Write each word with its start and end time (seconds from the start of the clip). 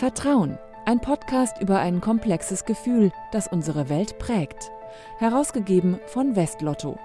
Vertrauen, 0.00 0.58
ein 0.86 1.02
Podcast 1.02 1.60
über 1.60 1.78
ein 1.78 2.00
komplexes 2.00 2.64
Gefühl, 2.64 3.12
das 3.32 3.48
unsere 3.48 3.90
Welt 3.90 4.18
prägt. 4.18 4.70
Herausgegeben 5.18 6.00
von 6.06 6.36
Westlotto. 6.36 6.98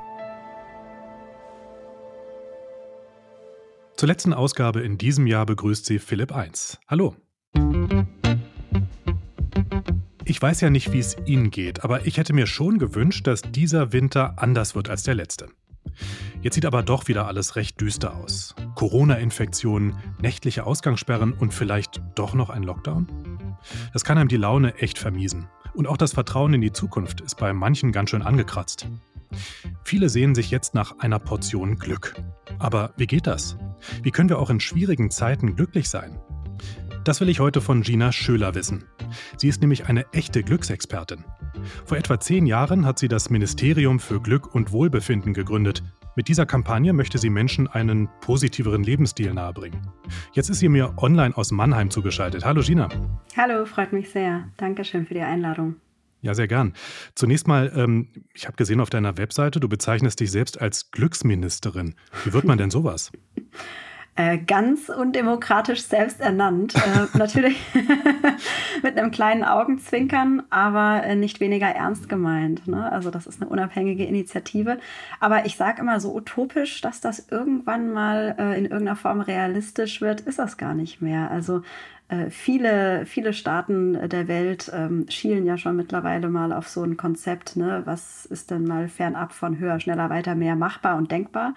Zur 3.97 4.07
letzten 4.07 4.33
Ausgabe 4.33 4.79
in 4.79 4.97
diesem 4.97 5.27
Jahr 5.27 5.45
begrüßt 5.45 5.85
sie 5.85 5.99
Philipp 5.99 6.33
1. 6.33 6.79
Hallo. 6.87 7.17
Ich 10.23 10.41
weiß 10.41 10.61
ja 10.61 10.69
nicht, 10.69 10.93
wie 10.93 10.99
es 10.99 11.17
Ihnen 11.25 11.51
geht, 11.51 11.83
aber 11.83 12.07
ich 12.07 12.15
hätte 12.15 12.31
mir 12.31 12.47
schon 12.47 12.79
gewünscht, 12.79 13.27
dass 13.27 13.41
dieser 13.41 13.91
Winter 13.91 14.35
anders 14.37 14.73
wird 14.73 14.89
als 14.89 15.03
der 15.03 15.15
letzte. 15.15 15.49
Jetzt 16.45 16.53
sieht 16.53 16.67
aber 16.67 16.83
doch 16.83 17.07
wieder 17.07 17.25
alles 17.25 17.55
recht 17.55 17.81
düster 17.81 18.13
aus. 18.13 18.53
Corona-Infektionen, 18.75 19.97
nächtliche 20.21 20.67
Ausgangssperren 20.67 21.33
und 21.33 21.55
vielleicht 21.55 22.03
doch 22.13 22.35
noch 22.35 22.51
ein 22.51 22.61
Lockdown? 22.61 23.07
Das 23.93 24.03
kann 24.03 24.19
einem 24.19 24.27
die 24.27 24.37
Laune 24.37 24.75
echt 24.75 24.99
vermiesen. 24.99 25.47
Und 25.73 25.87
auch 25.87 25.97
das 25.97 26.13
Vertrauen 26.13 26.53
in 26.53 26.61
die 26.61 26.71
Zukunft 26.71 27.21
ist 27.21 27.39
bei 27.39 27.51
manchen 27.51 27.91
ganz 27.91 28.11
schön 28.11 28.21
angekratzt. 28.21 28.87
Viele 29.83 30.07
sehen 30.07 30.35
sich 30.35 30.51
jetzt 30.51 30.75
nach 30.75 30.99
einer 30.99 31.17
Portion 31.17 31.79
Glück. 31.79 32.13
Aber 32.59 32.93
wie 32.95 33.07
geht 33.07 33.25
das? 33.25 33.57
Wie 34.03 34.11
können 34.11 34.29
wir 34.29 34.37
auch 34.37 34.51
in 34.51 34.59
schwierigen 34.59 35.09
Zeiten 35.09 35.55
glücklich 35.55 35.89
sein? 35.89 36.19
Das 37.05 37.21
will 37.21 37.29
ich 37.29 37.39
heute 37.39 37.61
von 37.61 37.83
Gina 37.83 38.11
Schöler 38.11 38.55
wissen. 38.55 38.83
Sie 39.37 39.47
ist 39.47 39.61
nämlich 39.61 39.85
eine 39.85 40.11
echte 40.11 40.41
Glücksexpertin. 40.41 41.23
Vor 41.85 41.97
etwa 41.97 42.19
zehn 42.19 42.47
Jahren 42.47 42.83
hat 42.83 42.97
sie 42.97 43.07
das 43.07 43.29
Ministerium 43.29 43.99
für 43.99 44.19
Glück 44.19 44.55
und 44.55 44.71
Wohlbefinden 44.71 45.31
gegründet. 45.31 45.83
Mit 46.15 46.29
dieser 46.29 46.47
Kampagne 46.47 46.93
möchte 46.93 47.19
sie 47.19 47.29
Menschen 47.29 47.67
einen 47.67 48.09
positiveren 48.21 48.81
Lebensstil 48.81 49.31
nahebringen. 49.35 49.87
Jetzt 50.33 50.49
ist 50.49 50.57
sie 50.57 50.67
mir 50.67 50.95
online 50.97 51.37
aus 51.37 51.51
Mannheim 51.51 51.91
zugeschaltet. 51.91 52.43
Hallo 52.43 52.63
Gina. 52.63 52.89
Hallo, 53.37 53.65
freut 53.67 53.93
mich 53.93 54.09
sehr. 54.09 54.49
Dankeschön 54.57 55.05
für 55.05 55.13
die 55.13 55.21
Einladung. 55.21 55.75
Ja, 56.21 56.33
sehr 56.33 56.47
gern. 56.47 56.73
Zunächst 57.13 57.47
mal, 57.47 57.71
ähm, 57.75 58.07
ich 58.33 58.47
habe 58.47 58.57
gesehen 58.57 58.79
auf 58.79 58.89
deiner 58.89 59.19
Webseite, 59.19 59.59
du 59.59 59.69
bezeichnest 59.69 60.21
dich 60.21 60.31
selbst 60.31 60.59
als 60.59 60.89
Glücksministerin. 60.89 61.93
Wie 62.23 62.33
wird 62.33 62.45
man 62.45 62.57
denn 62.57 62.71
sowas? 62.71 63.11
Äh, 64.17 64.37
ganz 64.37 64.87
undemokratisch 64.87 65.83
selbst 65.83 66.21
ernannt. 66.21 66.73
Äh, 66.75 67.17
natürlich 67.17 67.59
mit 68.83 68.97
einem 68.97 69.11
kleinen 69.11 69.43
Augenzwinkern, 69.43 70.43
aber 70.49 71.03
äh, 71.03 71.15
nicht 71.17 71.41
weniger 71.41 71.67
ernst 71.67 72.07
gemeint. 72.07 72.65
Ne? 72.65 72.89
Also 72.89 73.11
das 73.11 73.27
ist 73.27 73.41
eine 73.41 73.49
unabhängige 73.49 74.05
Initiative. 74.05 74.79
Aber 75.19 75.45
ich 75.45 75.57
sage 75.57 75.81
immer 75.81 75.99
so 75.99 76.15
utopisch, 76.15 76.79
dass 76.79 77.01
das 77.01 77.27
irgendwann 77.29 77.91
mal 77.91 78.35
äh, 78.39 78.57
in 78.57 78.63
irgendeiner 78.63 78.95
Form 78.95 79.19
realistisch 79.19 79.99
wird, 79.99 80.21
ist 80.21 80.39
das 80.39 80.55
gar 80.55 80.75
nicht 80.75 81.01
mehr. 81.01 81.29
Also 81.29 81.63
äh, 82.07 82.29
viele, 82.29 83.05
viele 83.05 83.33
Staaten 83.33 84.07
der 84.07 84.29
Welt 84.29 84.71
ähm, 84.73 85.07
schielen 85.09 85.45
ja 85.45 85.57
schon 85.57 85.75
mittlerweile 85.75 86.29
mal 86.29 86.53
auf 86.53 86.69
so 86.69 86.83
ein 86.83 86.95
Konzept, 86.95 87.57
ne? 87.57 87.81
was 87.85 88.25
ist 88.27 88.51
denn 88.51 88.63
mal 88.63 88.87
fernab 88.87 89.33
von 89.33 89.59
höher, 89.59 89.79
schneller, 89.79 90.09
weiter, 90.09 90.35
mehr 90.35 90.55
machbar 90.55 90.97
und 90.97 91.11
denkbar. 91.11 91.53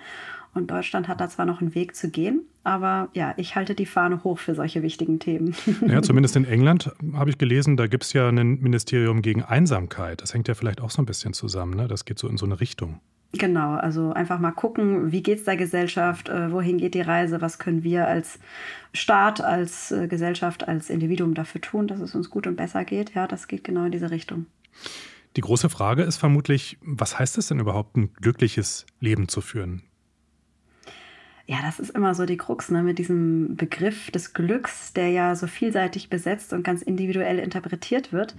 Und 0.59 0.71
Deutschland 0.71 1.09
hat 1.09 1.21
da 1.21 1.29
zwar 1.29 1.47
noch 1.47 1.61
einen 1.61 1.75
Weg 1.75 1.95
zu 1.95 2.11
gehen, 2.11 2.43
aber 2.65 3.09
ja, 3.15 3.33
ich 3.37 3.55
halte 3.55 3.75
die 3.75 3.87
Fahne 3.87 4.25
hoch 4.25 4.39
für 4.39 4.55
solche 4.55 4.83
wichtigen 4.83 5.21
Themen. 5.21 5.55
Ja, 5.87 6.03
zumindest 6.03 6.37
in 6.37 6.45
England 6.45 6.93
habe 7.15 7.31
ich 7.31 7.39
gelesen, 7.39 7.77
da 7.77 7.87
gibt 7.87 8.05
es 8.05 8.13
ja 8.13 8.29
ein 8.29 8.61
Ministerium 8.61 9.23
gegen 9.23 9.43
Einsamkeit. 9.43 10.21
Das 10.21 10.35
hängt 10.35 10.49
ja 10.49 10.55
vielleicht 10.55 10.81
auch 10.81 10.91
so 10.91 11.01
ein 11.01 11.07
bisschen 11.07 11.33
zusammen. 11.33 11.75
Ne? 11.75 11.89
Das 11.89 12.05
geht 12.05 12.19
so 12.19 12.29
in 12.29 12.37
so 12.37 12.45
eine 12.45 12.61
Richtung. 12.61 13.01
Genau, 13.33 13.75
also 13.75 14.13
einfach 14.13 14.39
mal 14.39 14.53
gucken, 14.53 15.13
wie 15.13 15.23
geht 15.23 15.39
es 15.39 15.45
der 15.45 15.59
Gesellschaft, 15.59 16.31
äh, 16.31 16.51
wohin 16.51 16.79
geht 16.79 16.95
die 16.95 17.03
Reise, 17.03 17.43
was 17.43 17.59
können 17.59 17.83
wir 17.83 18.09
als 18.09 18.39
Staat, 18.95 19.43
als 19.43 19.93
äh, 19.93 20.09
Gesellschaft, 20.09 20.67
als 20.67 20.89
Individuum 20.89 21.35
dafür 21.35 21.61
tun, 21.61 21.89
dass 21.89 22.01
es 22.01 22.15
uns 22.15 22.31
gut 22.31 22.47
und 22.47 22.57
besser 22.57 22.85
geht. 22.85 23.15
Ja, 23.15 23.27
das 23.27 23.47
geht 23.47 23.65
genau 23.65 23.85
in 23.85 23.93
diese 23.93 24.11
Richtung. 24.11 24.47
Die 25.37 25.43
große 25.43 25.69
Frage 25.69 26.03
ist 26.03 26.17
vermutlich, 26.17 26.79
was 26.81 27.19
heißt 27.19 27.37
es 27.37 27.49
denn 27.49 27.61
überhaupt, 27.61 27.97
ein 27.97 28.13
glückliches 28.15 28.87
Leben 28.99 29.29
zu 29.29 29.43
führen? 29.43 29.83
Ja, 31.51 31.57
das 31.63 31.81
ist 31.81 31.97
immer 31.97 32.15
so 32.15 32.27
die 32.27 32.37
Krux 32.37 32.71
ne, 32.71 32.83
mit 32.83 32.99
diesem 32.99 33.57
Begriff 33.57 34.11
des 34.11 34.35
Glücks, 34.35 34.93
der 34.93 35.09
ja 35.09 35.35
so 35.35 35.47
vielseitig 35.47 36.11
besetzt 36.11 36.53
und 36.53 36.63
ganz 36.63 36.83
individuell 36.83 37.39
interpretiert 37.39 38.13
wird. 38.13 38.37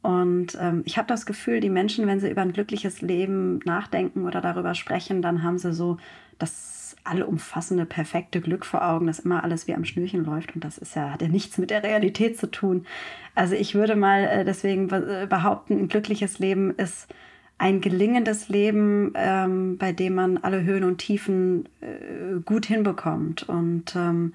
Und 0.00 0.56
ähm, 0.58 0.80
ich 0.86 0.96
habe 0.96 1.06
das 1.06 1.26
Gefühl, 1.26 1.60
die 1.60 1.68
Menschen, 1.68 2.06
wenn 2.06 2.20
sie 2.20 2.30
über 2.30 2.40
ein 2.40 2.54
glückliches 2.54 3.02
Leben 3.02 3.58
nachdenken 3.66 4.24
oder 4.24 4.40
darüber 4.40 4.74
sprechen, 4.74 5.20
dann 5.20 5.42
haben 5.42 5.58
sie 5.58 5.74
so 5.74 5.98
das 6.38 6.96
allumfassende, 7.04 7.84
perfekte 7.84 8.40
Glück 8.40 8.64
vor 8.64 8.82
Augen, 8.82 9.08
dass 9.08 9.18
immer 9.18 9.44
alles 9.44 9.66
wie 9.66 9.74
am 9.74 9.84
Schnürchen 9.84 10.24
läuft. 10.24 10.54
Und 10.54 10.64
das 10.64 10.78
ist 10.78 10.96
ja, 10.96 11.10
hat 11.10 11.20
ja 11.20 11.28
nichts 11.28 11.58
mit 11.58 11.68
der 11.68 11.82
Realität 11.82 12.38
zu 12.38 12.50
tun. 12.50 12.86
Also 13.34 13.56
ich 13.56 13.74
würde 13.74 13.94
mal 13.94 14.24
äh, 14.24 14.44
deswegen 14.46 14.88
äh, 14.88 15.26
behaupten, 15.28 15.78
ein 15.78 15.88
glückliches 15.88 16.38
Leben 16.38 16.70
ist 16.70 17.08
ein 17.58 17.80
gelingendes 17.80 18.48
Leben, 18.48 19.12
ähm, 19.16 19.78
bei 19.78 19.92
dem 19.92 20.14
man 20.14 20.38
alle 20.38 20.62
Höhen 20.62 20.84
und 20.84 20.98
Tiefen 20.98 21.68
äh, 21.80 22.40
gut 22.44 22.66
hinbekommt 22.66 23.48
und 23.48 23.96
ähm, 23.96 24.32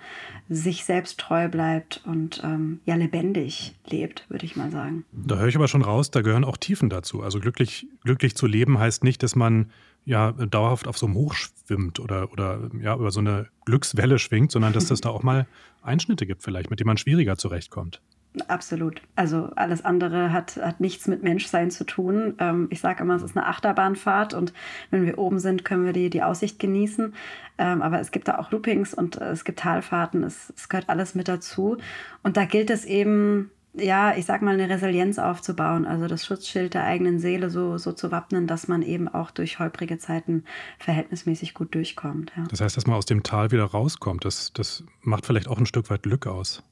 sich 0.49 0.83
selbst 0.83 1.19
treu 1.19 1.47
bleibt 1.47 2.01
und 2.05 2.41
ähm, 2.43 2.81
ja 2.85 2.95
lebendig 2.95 3.75
lebt, 3.87 4.29
würde 4.29 4.45
ich 4.45 4.57
mal 4.57 4.71
sagen. 4.71 5.05
Da 5.13 5.37
höre 5.37 5.47
ich 5.47 5.55
aber 5.55 5.69
schon 5.69 5.83
raus, 5.83 6.11
da 6.11 6.21
gehören 6.21 6.43
auch 6.43 6.57
Tiefen 6.57 6.89
dazu. 6.89 7.23
Also 7.23 7.39
glücklich, 7.39 7.87
glücklich 8.03 8.35
zu 8.35 8.45
leben 8.45 8.77
heißt 8.77 9.05
nicht, 9.05 9.23
dass 9.23 9.37
man 9.37 9.71
ja 10.05 10.33
dauerhaft 10.33 10.87
auf 10.87 10.97
so 10.97 11.05
einem 11.05 11.15
Hoch 11.15 11.33
schwimmt 11.33 12.01
oder, 12.01 12.29
oder 12.33 12.69
ja 12.81 12.95
über 12.95 13.11
so 13.11 13.21
eine 13.21 13.47
Glückswelle 13.65 14.19
schwingt, 14.19 14.51
sondern 14.51 14.73
dass 14.73 14.91
es 14.91 14.99
da 14.99 15.09
auch 15.09 15.23
mal 15.23 15.47
Einschnitte 15.81 16.25
gibt 16.25 16.43
vielleicht, 16.43 16.69
mit 16.69 16.81
denen 16.81 16.87
man 16.87 16.97
schwieriger 16.97 17.37
zurechtkommt. 17.37 18.01
Absolut. 18.47 19.01
Also 19.15 19.51
alles 19.55 19.85
andere 19.85 20.31
hat, 20.31 20.57
hat 20.57 20.79
nichts 20.79 21.07
mit 21.07 21.21
Menschsein 21.21 21.69
zu 21.69 21.83
tun. 21.85 22.33
Ähm, 22.39 22.67
ich 22.71 22.79
sage 22.79 23.03
immer, 23.03 23.15
es 23.15 23.23
ist 23.23 23.37
eine 23.37 23.45
Achterbahnfahrt 23.45 24.33
und 24.33 24.53
wenn 24.89 25.05
wir 25.05 25.19
oben 25.19 25.39
sind, 25.39 25.63
können 25.63 25.85
wir 25.85 25.93
die, 25.93 26.09
die 26.09 26.23
Aussicht 26.23 26.57
genießen. 26.57 27.13
Ähm, 27.59 27.81
aber 27.83 27.99
es 27.99 28.11
gibt 28.11 28.27
da 28.27 28.39
auch 28.39 28.49
Loopings 28.49 28.93
und 28.95 29.21
äh, 29.21 29.29
es 29.29 29.43
gibt 29.43 29.59
Talfahrten. 29.59 30.23
Es, 30.23 30.51
es 30.57 30.67
gehört 30.67 30.89
alles 30.89 31.13
mit 31.13 31.27
dazu. 31.27 31.77
Und 32.23 32.35
da 32.35 32.45
gilt 32.45 32.71
es 32.71 32.85
eben, 32.85 33.51
ja, 33.73 34.15
ich 34.15 34.25
sag 34.25 34.41
mal, 34.41 34.55
eine 34.55 34.67
Resilienz 34.67 35.19
aufzubauen, 35.19 35.85
also 35.85 36.07
das 36.07 36.25
Schutzschild 36.25 36.73
der 36.73 36.85
eigenen 36.85 37.19
Seele 37.19 37.51
so, 37.51 37.77
so 37.77 37.91
zu 37.91 38.11
wappnen, 38.11 38.47
dass 38.47 38.67
man 38.67 38.81
eben 38.81 39.07
auch 39.07 39.29
durch 39.29 39.59
holprige 39.59 39.99
Zeiten 39.99 40.43
verhältnismäßig 40.79 41.53
gut 41.53 41.75
durchkommt. 41.75 42.31
Ja. 42.35 42.45
Das 42.49 42.61
heißt, 42.61 42.77
dass 42.77 42.87
man 42.87 42.95
aus 42.95 43.05
dem 43.05 43.21
Tal 43.21 43.51
wieder 43.51 43.65
rauskommt. 43.65 44.25
Das, 44.25 44.51
das 44.53 44.83
macht 45.01 45.27
vielleicht 45.27 45.47
auch 45.47 45.59
ein 45.59 45.67
Stück 45.67 45.91
weit 45.91 46.01
Glück 46.01 46.25
aus. 46.25 46.63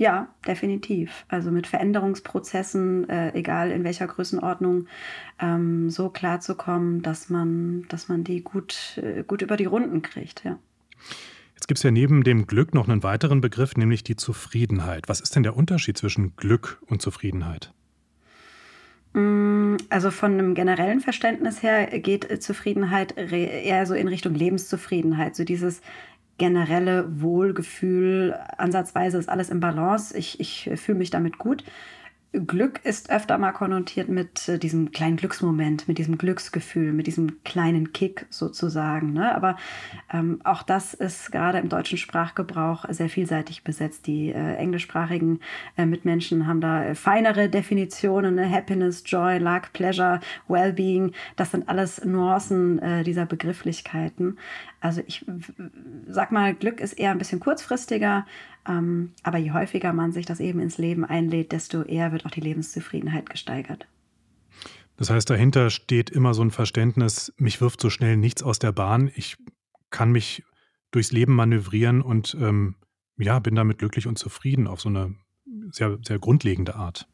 Ja, 0.00 0.28
definitiv. 0.46 1.26
Also 1.28 1.50
mit 1.50 1.66
Veränderungsprozessen, 1.66 3.06
äh, 3.10 3.34
egal 3.34 3.70
in 3.70 3.84
welcher 3.84 4.06
Größenordnung, 4.06 4.86
ähm, 5.38 5.90
so 5.90 6.08
klarzukommen, 6.08 7.02
dass 7.02 7.28
man, 7.28 7.84
dass 7.90 8.08
man 8.08 8.24
die 8.24 8.40
gut, 8.40 8.98
äh, 9.02 9.24
gut 9.24 9.42
über 9.42 9.58
die 9.58 9.66
Runden 9.66 10.00
kriegt, 10.00 10.42
ja. 10.42 10.58
Jetzt 11.54 11.68
gibt 11.68 11.76
es 11.76 11.82
ja 11.82 11.90
neben 11.90 12.24
dem 12.24 12.46
Glück 12.46 12.72
noch 12.72 12.88
einen 12.88 13.02
weiteren 13.02 13.42
Begriff, 13.42 13.76
nämlich 13.76 14.02
die 14.02 14.16
Zufriedenheit. 14.16 15.06
Was 15.10 15.20
ist 15.20 15.36
denn 15.36 15.42
der 15.42 15.54
Unterschied 15.54 15.98
zwischen 15.98 16.34
Glück 16.34 16.80
und 16.86 17.02
Zufriedenheit? 17.02 17.70
Mm, 19.12 19.76
also 19.90 20.10
von 20.10 20.32
einem 20.32 20.54
generellen 20.54 21.00
Verständnis 21.00 21.62
her 21.62 21.86
geht 21.98 22.42
Zufriedenheit 22.42 23.18
eher 23.18 23.84
so 23.84 23.92
in 23.92 24.08
Richtung 24.08 24.34
Lebenszufriedenheit. 24.34 25.36
So 25.36 25.44
dieses, 25.44 25.82
generelle 26.40 27.20
Wohlgefühl, 27.20 28.34
ansatzweise 28.56 29.18
ist 29.18 29.28
alles 29.28 29.50
im 29.50 29.60
Balance, 29.60 30.16
ich, 30.16 30.40
ich 30.40 30.70
fühle 30.76 30.98
mich 30.98 31.10
damit 31.10 31.36
gut. 31.38 31.64
Glück 32.32 32.84
ist 32.84 33.10
öfter 33.10 33.38
mal 33.38 33.50
konnotiert 33.50 34.08
mit 34.08 34.48
äh, 34.48 34.56
diesem 34.56 34.92
kleinen 34.92 35.16
Glücksmoment, 35.16 35.88
mit 35.88 35.98
diesem 35.98 36.16
Glücksgefühl, 36.16 36.92
mit 36.92 37.08
diesem 37.08 37.42
kleinen 37.42 37.92
Kick 37.92 38.26
sozusagen. 38.30 39.12
Ne? 39.12 39.34
Aber 39.34 39.56
ähm, 40.12 40.40
auch 40.44 40.62
das 40.62 40.94
ist 40.94 41.32
gerade 41.32 41.58
im 41.58 41.68
deutschen 41.68 41.98
Sprachgebrauch 41.98 42.84
sehr 42.88 43.08
vielseitig 43.08 43.64
besetzt. 43.64 44.06
Die 44.06 44.30
äh, 44.30 44.54
englischsprachigen 44.54 45.40
äh, 45.76 45.86
Mitmenschen 45.86 46.46
haben 46.46 46.60
da 46.60 46.84
äh, 46.84 46.94
feinere 46.94 47.48
Definitionen, 47.48 48.36
ne? 48.36 48.48
Happiness, 48.48 49.02
Joy, 49.04 49.38
Luck, 49.38 49.72
Pleasure, 49.72 50.20
Wellbeing. 50.46 51.12
Das 51.34 51.50
sind 51.50 51.68
alles 51.68 52.04
Nuancen 52.04 52.78
äh, 52.78 53.02
dieser 53.02 53.26
Begrifflichkeiten. 53.26 54.38
Also 54.80 55.02
ich 55.06 55.24
sag 56.08 56.32
mal, 56.32 56.54
Glück 56.54 56.80
ist 56.80 56.94
eher 56.94 57.10
ein 57.10 57.18
bisschen 57.18 57.40
kurzfristiger, 57.40 58.26
ähm, 58.66 59.12
aber 59.22 59.38
je 59.38 59.52
häufiger 59.52 59.92
man 59.92 60.12
sich 60.12 60.24
das 60.26 60.40
eben 60.40 60.60
ins 60.60 60.78
Leben 60.78 61.04
einlädt, 61.04 61.52
desto 61.52 61.82
eher 61.82 62.12
wird 62.12 62.24
auch 62.24 62.30
die 62.30 62.40
Lebenszufriedenheit 62.40 63.28
gesteigert. 63.28 63.86
Das 64.96 65.10
heißt, 65.10 65.28
dahinter 65.30 65.70
steht 65.70 66.10
immer 66.10 66.34
so 66.34 66.42
ein 66.42 66.50
Verständnis, 66.50 67.32
mich 67.36 67.60
wirft 67.60 67.80
so 67.80 67.90
schnell 67.90 68.16
nichts 68.16 68.42
aus 68.42 68.58
der 68.58 68.72
Bahn, 68.72 69.10
ich 69.14 69.36
kann 69.90 70.12
mich 70.12 70.44
durchs 70.90 71.12
Leben 71.12 71.34
manövrieren 71.34 72.02
und 72.02 72.36
ähm, 72.40 72.76
ja, 73.16 73.38
bin 73.38 73.54
damit 73.54 73.78
glücklich 73.78 74.06
und 74.06 74.18
zufrieden 74.18 74.66
auf 74.66 74.80
so 74.80 74.88
eine 74.88 75.14
sehr, 75.70 75.98
sehr 76.06 76.18
grundlegende 76.18 76.74
Art. 76.74 77.06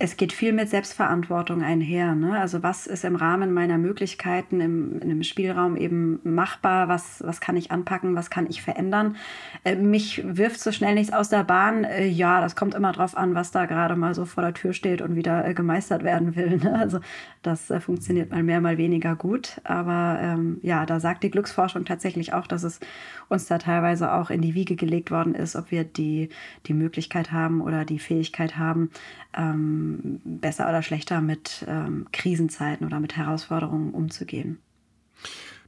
Es 0.00 0.16
geht 0.16 0.32
viel 0.32 0.52
mit 0.52 0.70
Selbstverantwortung 0.70 1.62
einher. 1.62 2.14
Ne? 2.14 2.38
Also 2.38 2.62
was 2.62 2.86
ist 2.86 3.04
im 3.04 3.16
Rahmen 3.16 3.52
meiner 3.52 3.78
Möglichkeiten 3.78 4.60
im, 4.60 5.00
in 5.00 5.10
einem 5.10 5.22
Spielraum 5.24 5.76
eben 5.76 6.20
machbar? 6.22 6.88
Was, 6.88 7.20
was 7.26 7.40
kann 7.40 7.56
ich 7.56 7.72
anpacken? 7.72 8.14
Was 8.14 8.30
kann 8.30 8.46
ich 8.48 8.62
verändern? 8.62 9.16
Äh, 9.64 9.74
mich 9.74 10.22
wirft 10.24 10.60
so 10.60 10.70
schnell 10.70 10.94
nichts 10.94 11.12
aus 11.12 11.30
der 11.30 11.42
Bahn. 11.42 11.82
Äh, 11.82 12.06
ja, 12.06 12.40
das 12.40 12.54
kommt 12.54 12.76
immer 12.76 12.92
drauf 12.92 13.16
an, 13.16 13.34
was 13.34 13.50
da 13.50 13.66
gerade 13.66 13.96
mal 13.96 14.14
so 14.14 14.24
vor 14.24 14.44
der 14.44 14.54
Tür 14.54 14.72
steht 14.72 15.02
und 15.02 15.16
wieder 15.16 15.44
äh, 15.44 15.52
gemeistert 15.52 16.04
werden 16.04 16.36
will. 16.36 16.58
Ne? 16.58 16.78
Also 16.78 17.00
das 17.42 17.68
äh, 17.68 17.80
funktioniert 17.80 18.30
mal 18.30 18.44
mehr, 18.44 18.60
mal 18.60 18.78
weniger 18.78 19.16
gut. 19.16 19.60
Aber 19.64 20.20
ähm, 20.22 20.58
ja, 20.62 20.86
da 20.86 21.00
sagt 21.00 21.24
die 21.24 21.30
Glücksforschung 21.30 21.84
tatsächlich 21.84 22.32
auch, 22.34 22.46
dass 22.46 22.62
es 22.62 22.78
uns 23.28 23.46
da 23.46 23.58
teilweise 23.58 24.12
auch 24.12 24.30
in 24.30 24.42
die 24.42 24.54
Wiege 24.54 24.76
gelegt 24.76 25.10
worden 25.10 25.34
ist, 25.34 25.56
ob 25.56 25.72
wir 25.72 25.82
die, 25.82 26.28
die 26.66 26.74
Möglichkeit 26.74 27.32
haben 27.32 27.60
oder 27.60 27.84
die 27.84 27.98
Fähigkeit 27.98 28.56
haben, 28.56 28.90
ähm, 29.36 29.87
besser 30.24 30.68
oder 30.68 30.82
schlechter 30.82 31.20
mit 31.20 31.64
ähm, 31.68 32.06
Krisenzeiten 32.12 32.86
oder 32.86 33.00
mit 33.00 33.16
Herausforderungen 33.16 33.92
umzugehen. 33.92 34.58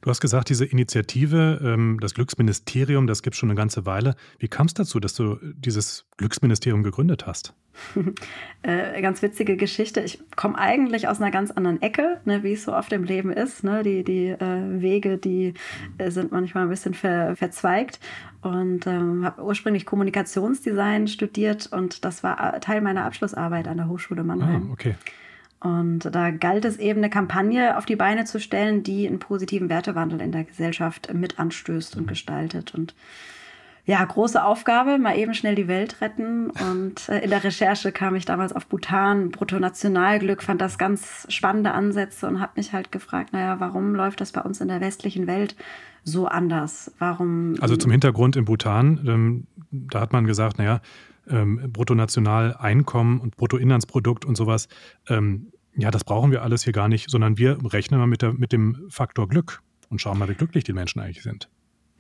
Du 0.00 0.08
hast 0.08 0.20
gesagt, 0.20 0.49
diese 0.49 0.64
Initiative, 0.64 1.61
ähm, 1.62 1.99
das 2.00 2.14
Glücksministerium, 2.14 3.06
das 3.06 3.22
gibt 3.22 3.34
es 3.34 3.38
schon 3.38 3.50
eine 3.50 3.56
ganze 3.56 3.84
Weile. 3.84 4.14
Wie 4.38 4.49
kam 4.49 4.67
es 4.67 4.75
dazu, 4.75 4.99
dass 4.99 5.14
du 5.14 5.38
dieses 5.55 6.06
Glücksministerium 6.17 6.82
gegründet 6.82 7.26
hast? 7.26 7.55
äh, 8.62 9.00
ganz 9.00 9.22
witzige 9.22 9.56
Geschichte. 9.56 10.00
Ich 10.00 10.20
komme 10.37 10.58
eigentlich 10.58 11.08
aus 11.08 11.20
einer 11.20 11.31
ganz 11.31 11.50
anderen 11.50 11.81
Ecke, 11.82 12.20
ne, 12.25 12.43
wie 12.43 12.52
es 12.52 12.64
so 12.64 12.75
oft 12.75 12.93
im 12.93 13.05
Leben 13.05 13.32
ist. 13.32 13.64
Ne? 13.64 13.82
Die, 13.82 14.05
die 14.05 14.28
äh, 14.28 14.81
Wege, 14.81 15.19
die 15.19 15.55
äh, 15.99 16.11
sind 16.11 16.32
manchmal 16.32 16.64
ein 16.64 16.70
bisschen 16.70 16.94
ver, 16.94 17.37
verzweigt. 17.37 18.00
Und 18.43 18.87
ähm, 18.87 19.25
habe 19.25 19.43
ursprünglich 19.43 19.84
Kommunikationsdesign 19.84 21.08
studiert 21.08 21.69
und 21.72 22.05
das 22.05 22.22
war 22.22 22.55
äh, 22.55 22.61
Teil 22.61 22.81
meiner 22.81 23.05
Abschlussarbeit 23.05 23.69
an 23.69 23.76
der 23.76 23.88
Hochschule 23.88 24.25
Mannheim. 24.25 24.69
Ah, 24.69 24.72
okay. 24.72 24.94
Und 25.61 26.14
da 26.14 26.31
galt 26.31 26.64
es 26.64 26.78
eben, 26.78 27.00
eine 27.00 27.11
Kampagne 27.11 27.76
auf 27.76 27.84
die 27.84 27.96
Beine 27.96 28.25
zu 28.25 28.40
stellen, 28.40 28.82
die 28.82 29.06
einen 29.06 29.19
positiven 29.19 29.69
Wertewandel 29.69 30.22
in 30.22 30.32
der 30.32 30.44
Gesellschaft 30.44 31.12
mit 31.12 31.38
anstößt 31.38 31.96
und 31.96 32.06
gestaltet. 32.08 32.75
Und 32.75 32.94
ja, 33.90 34.04
große 34.04 34.44
Aufgabe, 34.44 34.98
mal 34.98 35.19
eben 35.19 35.34
schnell 35.34 35.56
die 35.56 35.66
Welt 35.66 36.00
retten. 36.00 36.50
Und 36.50 37.08
äh, 37.08 37.25
in 37.25 37.31
der 37.31 37.42
Recherche 37.42 37.90
kam 37.90 38.14
ich 38.14 38.25
damals 38.25 38.52
auf 38.52 38.69
Bhutan, 38.69 39.32
Bruttonationalglück, 39.32 40.44
fand 40.44 40.60
das 40.60 40.78
ganz 40.78 41.26
spannende 41.28 41.72
Ansätze 41.72 42.28
und 42.28 42.38
habe 42.38 42.52
mich 42.54 42.72
halt 42.72 42.92
gefragt, 42.92 43.32
naja, 43.32 43.58
warum 43.58 43.96
läuft 43.96 44.20
das 44.20 44.31
bei 44.31 44.42
uns 44.42 44.60
in 44.60 44.69
der 44.69 44.81
westlichen 44.81 45.26
Welt 45.26 45.56
so 46.04 46.28
anders? 46.28 46.94
Warum? 47.00 47.56
Also 47.60 47.76
zum 47.76 47.90
Hintergrund 47.90 48.37
in 48.37 48.44
Bhutan, 48.44 49.00
ähm, 49.08 49.46
da 49.72 49.98
hat 49.98 50.12
man 50.12 50.25
gesagt, 50.25 50.58
naja, 50.58 50.82
ähm, 51.28 51.72
Bruttonationaleinkommen 51.72 53.19
und 53.19 53.36
Bruttoinlandsprodukt 53.36 54.25
und 54.25 54.36
sowas, 54.36 54.69
ähm, 55.08 55.48
ja, 55.75 55.90
das 55.90 56.04
brauchen 56.04 56.31
wir 56.31 56.43
alles 56.43 56.62
hier 56.62 56.72
gar 56.72 56.86
nicht, 56.86 57.10
sondern 57.10 57.38
wir 57.38 57.58
rechnen 57.72 57.98
mal 57.98 58.06
mit, 58.06 58.22
der, 58.22 58.34
mit 58.34 58.52
dem 58.52 58.86
Faktor 58.88 59.28
Glück 59.28 59.62
und 59.88 60.00
schauen 60.00 60.16
mal, 60.16 60.28
wie 60.28 60.34
glücklich 60.34 60.62
die 60.62 60.75
Menschen 60.75 61.00
eigentlich 61.00 61.25
sind 61.25 61.48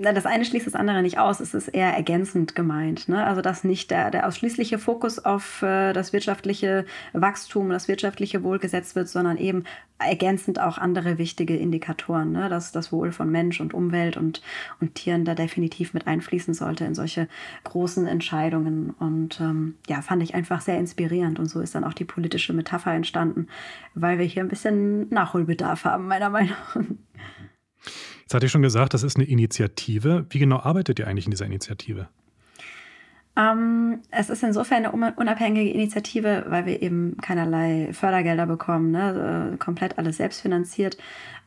das 0.02 0.26
eine 0.26 0.44
schließt 0.44 0.66
das 0.66 0.74
andere 0.74 1.02
nicht 1.02 1.18
aus, 1.18 1.40
es 1.40 1.52
ist 1.52 1.68
eher 1.68 1.94
ergänzend 1.94 2.54
gemeint. 2.54 3.08
Ne? 3.08 3.24
Also 3.24 3.42
dass 3.42 3.64
nicht 3.64 3.90
der, 3.90 4.10
der 4.10 4.26
ausschließliche 4.26 4.78
Fokus 4.78 5.18
auf 5.18 5.62
äh, 5.62 5.92
das 5.92 6.12
wirtschaftliche 6.12 6.86
Wachstum, 7.12 7.68
das 7.70 7.86
wirtschaftliche 7.86 8.42
Wohl 8.42 8.58
gesetzt 8.58 8.96
wird, 8.96 9.08
sondern 9.08 9.36
eben 9.36 9.64
ergänzend 9.98 10.58
auch 10.58 10.78
andere 10.78 11.18
wichtige 11.18 11.56
Indikatoren, 11.56 12.32
ne? 12.32 12.48
dass 12.48 12.72
das 12.72 12.92
Wohl 12.92 13.12
von 13.12 13.30
Mensch 13.30 13.60
und 13.60 13.74
Umwelt 13.74 14.16
und, 14.16 14.40
und 14.80 14.94
Tieren 14.94 15.24
da 15.24 15.34
definitiv 15.34 15.92
mit 15.92 16.06
einfließen 16.06 16.54
sollte 16.54 16.84
in 16.84 16.94
solche 16.94 17.28
großen 17.64 18.06
Entscheidungen. 18.06 18.90
Und 18.98 19.40
ähm, 19.40 19.74
ja, 19.86 20.00
fand 20.00 20.22
ich 20.22 20.34
einfach 20.34 20.62
sehr 20.62 20.78
inspirierend. 20.78 21.38
Und 21.38 21.46
so 21.46 21.60
ist 21.60 21.74
dann 21.74 21.84
auch 21.84 21.94
die 21.94 22.04
politische 22.04 22.52
Metapher 22.54 22.92
entstanden, 22.92 23.48
weil 23.94 24.18
wir 24.18 24.24
hier 24.24 24.42
ein 24.42 24.48
bisschen 24.48 25.08
Nachholbedarf 25.10 25.84
haben, 25.84 26.06
meiner 26.06 26.30
Meinung 26.30 26.56
nach. 26.74 26.84
Jetzt 28.30 28.34
hatte 28.36 28.46
ich 28.46 28.52
schon 28.52 28.62
gesagt, 28.62 28.94
das 28.94 29.02
ist 29.02 29.16
eine 29.16 29.26
Initiative. 29.26 30.24
Wie 30.30 30.38
genau 30.38 30.60
arbeitet 30.60 31.00
ihr 31.00 31.08
eigentlich 31.08 31.24
in 31.24 31.32
dieser 31.32 31.46
Initiative? 31.46 32.06
Ähm, 33.34 34.02
es 34.12 34.30
ist 34.30 34.44
insofern 34.44 34.86
eine 34.86 35.14
unabhängige 35.16 35.68
Initiative, 35.68 36.44
weil 36.46 36.64
wir 36.64 36.80
eben 36.80 37.16
keinerlei 37.20 37.88
Fördergelder 37.92 38.46
bekommen, 38.46 38.92
ne? 38.92 39.52
Äh, 39.52 39.56
komplett 39.56 39.98
alles 39.98 40.18
selbstfinanziert 40.18 40.96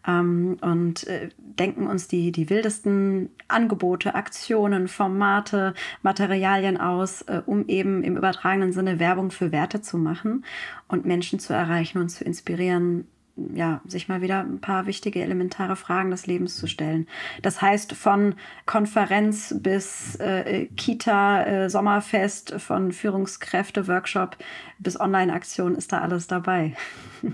ähm, 0.06 0.58
und 0.60 1.08
äh, 1.08 1.30
denken 1.38 1.88
uns 1.88 2.10
die, 2.10 2.34
die 2.34 2.50
wildesten 2.50 3.30
Angebote, 3.48 4.14
Aktionen, 4.16 4.90
Formate, 4.90 5.76
Materialien 6.02 6.76
aus, 6.76 7.22
äh, 7.22 7.44
um 7.46 7.66
eben 7.70 8.04
im 8.04 8.18
übertragenen 8.18 8.74
Sinne 8.74 9.00
Werbung 9.00 9.32
für 9.32 9.54
Werte 9.54 9.82
zu 9.82 9.98
machen 9.98 10.44
und 10.90 11.06
Menschen 11.06 11.40
zu 11.40 11.54
erreichen 11.54 12.00
und 12.00 12.10
zu 12.10 12.26
inspirieren, 12.26 13.08
ja, 13.36 13.82
sich 13.86 14.08
mal 14.08 14.22
wieder 14.22 14.42
ein 14.42 14.62
paar 14.62 14.86
wichtige, 14.86 15.22
elementare 15.22 15.76
Fragen 15.76 16.12
des 16.12 16.28
Lebens 16.28 16.58
zu 16.58 16.68
stellen. 16.68 17.08
Das 17.42 17.62
heißt, 17.62 17.94
von 17.94 18.36
Konferenz 18.66 19.56
bis 19.60 20.16
äh, 20.18 20.68
Kita, 20.78 21.44
äh, 21.44 21.70
Sommerfest, 21.70 22.56
von 22.60 22.92
Führungskräfte-Workshop 22.92 24.38
bis 24.80 25.00
Online-Aktion 25.00 25.76
ist 25.76 25.92
da 25.92 26.00
alles 26.00 26.28
dabei. 26.28 26.76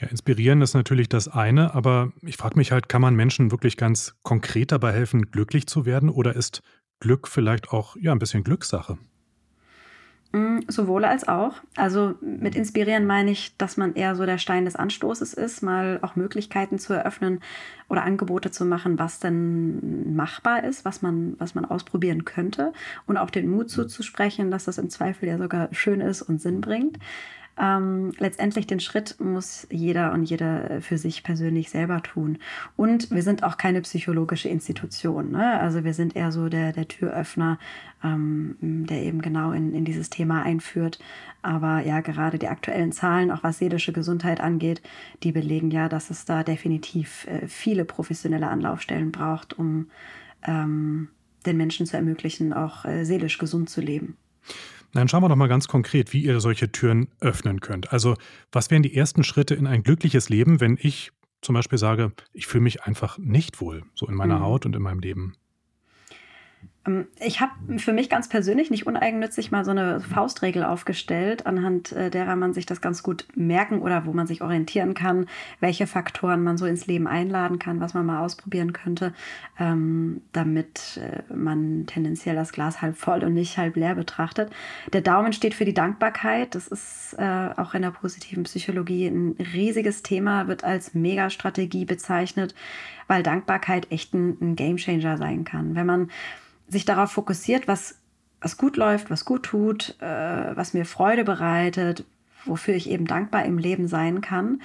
Ja, 0.00 0.08
inspirieren 0.08 0.60
ist 0.60 0.74
natürlich 0.74 1.08
das 1.08 1.28
eine, 1.28 1.72
aber 1.74 2.12
ich 2.22 2.36
frage 2.36 2.56
mich 2.56 2.72
halt, 2.72 2.88
kann 2.88 3.00
man 3.00 3.14
Menschen 3.14 3.52
wirklich 3.52 3.76
ganz 3.76 4.16
konkret 4.24 4.72
dabei 4.72 4.92
helfen, 4.92 5.30
glücklich 5.30 5.68
zu 5.68 5.86
werden 5.86 6.10
oder 6.10 6.34
ist 6.34 6.62
Glück 6.98 7.28
vielleicht 7.28 7.70
auch 7.70 7.94
ja, 8.00 8.10
ein 8.10 8.18
bisschen 8.18 8.42
Glückssache? 8.42 8.98
Mm, 10.32 10.60
sowohl 10.66 11.04
als 11.04 11.28
auch. 11.28 11.56
Also 11.76 12.14
mit 12.22 12.54
inspirieren 12.54 13.06
meine 13.06 13.30
ich, 13.30 13.54
dass 13.58 13.76
man 13.76 13.94
eher 13.94 14.16
so 14.16 14.24
der 14.24 14.38
Stein 14.38 14.64
des 14.64 14.76
Anstoßes 14.76 15.34
ist, 15.34 15.62
mal 15.62 15.98
auch 16.00 16.16
Möglichkeiten 16.16 16.78
zu 16.78 16.94
eröffnen 16.94 17.40
oder 17.90 18.02
Angebote 18.04 18.50
zu 18.50 18.64
machen, 18.64 18.98
was 18.98 19.20
denn 19.20 20.16
machbar 20.16 20.64
ist, 20.64 20.86
was 20.86 21.02
man, 21.02 21.36
was 21.38 21.54
man 21.54 21.66
ausprobieren 21.66 22.24
könnte 22.24 22.72
und 23.06 23.18
auch 23.18 23.28
den 23.28 23.50
Mut 23.50 23.68
zuzusprechen, 23.68 24.50
dass 24.50 24.64
das 24.64 24.78
im 24.78 24.88
Zweifel 24.88 25.28
ja 25.28 25.36
sogar 25.36 25.68
schön 25.72 26.00
ist 26.00 26.22
und 26.22 26.40
Sinn 26.40 26.62
bringt. 26.62 26.98
Ähm, 27.58 28.12
letztendlich 28.18 28.66
den 28.66 28.80
Schritt 28.80 29.16
muss 29.20 29.66
jeder 29.70 30.12
und 30.12 30.24
jeder 30.24 30.80
für 30.80 30.96
sich 30.96 31.22
persönlich 31.22 31.68
selber 31.68 32.02
tun. 32.02 32.38
Und 32.76 33.10
wir 33.10 33.22
sind 33.22 33.42
auch 33.42 33.58
keine 33.58 33.82
psychologische 33.82 34.48
Institution. 34.48 35.30
Ne? 35.32 35.60
Also 35.60 35.84
wir 35.84 35.92
sind 35.92 36.16
eher 36.16 36.32
so 36.32 36.48
der, 36.48 36.72
der 36.72 36.88
Türöffner, 36.88 37.58
ähm, 38.02 38.56
der 38.60 39.02
eben 39.02 39.20
genau 39.20 39.52
in, 39.52 39.74
in 39.74 39.84
dieses 39.84 40.08
Thema 40.08 40.42
einführt. 40.42 40.98
Aber 41.42 41.80
ja, 41.80 42.00
gerade 42.00 42.38
die 42.38 42.48
aktuellen 42.48 42.92
Zahlen, 42.92 43.30
auch 43.30 43.42
was 43.42 43.58
seelische 43.58 43.92
Gesundheit 43.92 44.40
angeht, 44.40 44.80
die 45.22 45.32
belegen 45.32 45.70
ja, 45.70 45.88
dass 45.88 46.10
es 46.10 46.24
da 46.24 46.44
definitiv 46.44 47.26
äh, 47.26 47.46
viele 47.48 47.84
professionelle 47.84 48.48
Anlaufstellen 48.48 49.12
braucht, 49.12 49.58
um 49.58 49.90
ähm, 50.46 51.08
den 51.44 51.56
Menschen 51.56 51.86
zu 51.86 51.96
ermöglichen, 51.96 52.52
auch 52.52 52.84
äh, 52.84 53.04
seelisch 53.04 53.38
gesund 53.38 53.68
zu 53.68 53.80
leben. 53.80 54.16
Dann 54.92 55.08
schauen 55.08 55.22
wir 55.22 55.28
doch 55.28 55.36
mal 55.36 55.48
ganz 55.48 55.68
konkret, 55.68 56.12
wie 56.12 56.22
ihr 56.22 56.40
solche 56.40 56.70
Türen 56.70 57.08
öffnen 57.20 57.60
könnt. 57.60 57.92
Also, 57.92 58.16
was 58.50 58.70
wären 58.70 58.82
die 58.82 58.94
ersten 58.94 59.24
Schritte 59.24 59.54
in 59.54 59.66
ein 59.66 59.82
glückliches 59.82 60.28
Leben, 60.28 60.60
wenn 60.60 60.78
ich 60.80 61.12
zum 61.40 61.54
Beispiel 61.54 61.78
sage, 61.78 62.12
ich 62.32 62.46
fühle 62.46 62.62
mich 62.62 62.84
einfach 62.84 63.18
nicht 63.18 63.60
wohl, 63.60 63.82
so 63.94 64.06
in 64.06 64.14
meiner 64.14 64.38
mhm. 64.38 64.42
Haut 64.42 64.66
und 64.66 64.76
in 64.76 64.82
meinem 64.82 65.00
Leben? 65.00 65.34
Ähm, 66.86 67.06
ich 67.20 67.40
habe 67.40 67.52
für 67.78 67.92
mich 67.92 68.08
ganz 68.08 68.28
persönlich 68.28 68.70
nicht 68.70 68.86
uneigennützig 68.86 69.50
mal 69.50 69.64
so 69.64 69.70
eine 69.70 70.00
Faustregel 70.00 70.64
aufgestellt, 70.64 71.46
anhand 71.46 71.92
äh, 71.92 72.10
derer 72.10 72.36
man 72.36 72.52
sich 72.52 72.66
das 72.66 72.80
ganz 72.80 73.02
gut 73.02 73.26
merken 73.34 73.80
oder 73.80 74.06
wo 74.06 74.12
man 74.12 74.26
sich 74.26 74.42
orientieren 74.42 74.94
kann, 74.94 75.26
welche 75.60 75.86
Faktoren 75.86 76.42
man 76.42 76.58
so 76.58 76.66
ins 76.66 76.86
Leben 76.86 77.06
einladen 77.06 77.58
kann, 77.58 77.80
was 77.80 77.94
man 77.94 78.06
mal 78.06 78.20
ausprobieren 78.24 78.72
könnte, 78.72 79.12
ähm, 79.58 80.22
damit 80.32 81.00
äh, 81.00 81.32
man 81.32 81.86
tendenziell 81.86 82.34
das 82.34 82.52
Glas 82.52 82.82
halb 82.82 82.96
voll 82.96 83.24
und 83.24 83.34
nicht 83.34 83.58
halb 83.58 83.76
leer 83.76 83.94
betrachtet. 83.94 84.50
Der 84.92 85.00
Daumen 85.00 85.32
steht 85.32 85.54
für 85.54 85.64
die 85.64 85.74
Dankbarkeit. 85.74 86.54
Das 86.54 86.68
ist 86.68 87.14
äh, 87.18 87.50
auch 87.56 87.74
in 87.74 87.82
der 87.82 87.90
positiven 87.90 88.44
Psychologie 88.44 89.06
ein 89.06 89.36
riesiges 89.52 90.02
Thema, 90.02 90.48
wird 90.48 90.64
als 90.64 90.94
Megastrategie 90.94 91.84
bezeichnet, 91.84 92.54
weil 93.06 93.22
Dankbarkeit 93.22 93.90
echt 93.90 94.14
ein, 94.14 94.36
ein 94.40 94.56
Gamechanger 94.56 95.16
sein 95.16 95.44
kann. 95.44 95.74
Wenn 95.74 95.86
man 95.86 96.10
sich 96.72 96.84
darauf 96.84 97.12
fokussiert, 97.12 97.68
was, 97.68 97.98
was 98.40 98.56
gut 98.56 98.76
läuft, 98.76 99.10
was 99.10 99.24
gut 99.24 99.44
tut, 99.44 99.96
äh, 100.00 100.56
was 100.56 100.74
mir 100.74 100.84
Freude 100.84 101.24
bereitet, 101.24 102.04
wofür 102.44 102.74
ich 102.74 102.90
eben 102.90 103.06
dankbar 103.06 103.44
im 103.44 103.58
Leben 103.58 103.86
sein 103.86 104.20
kann, 104.20 104.60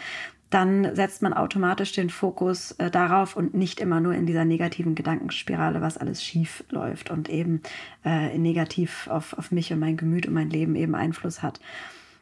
dann 0.49 0.95
setzt 0.95 1.21
man 1.21 1.33
automatisch 1.33 1.91
den 1.91 2.09
Fokus 2.09 2.71
äh, 2.73 2.89
darauf 2.89 3.35
und 3.35 3.53
nicht 3.53 3.79
immer 3.81 3.99
nur 3.99 4.13
in 4.13 4.25
dieser 4.25 4.45
negativen 4.45 4.95
Gedankenspirale, 4.95 5.81
was 5.81 5.97
alles 5.97 6.23
schief 6.23 6.63
läuft 6.69 7.11
und 7.11 7.29
eben 7.29 7.61
äh, 8.05 8.37
negativ 8.37 9.07
auf, 9.09 9.37
auf 9.37 9.51
mich 9.51 9.73
und 9.73 9.79
mein 9.79 9.97
Gemüt 9.97 10.25
und 10.25 10.33
mein 10.33 10.49
Leben 10.49 10.75
eben 10.75 10.95
Einfluss 10.95 11.43
hat. 11.43 11.59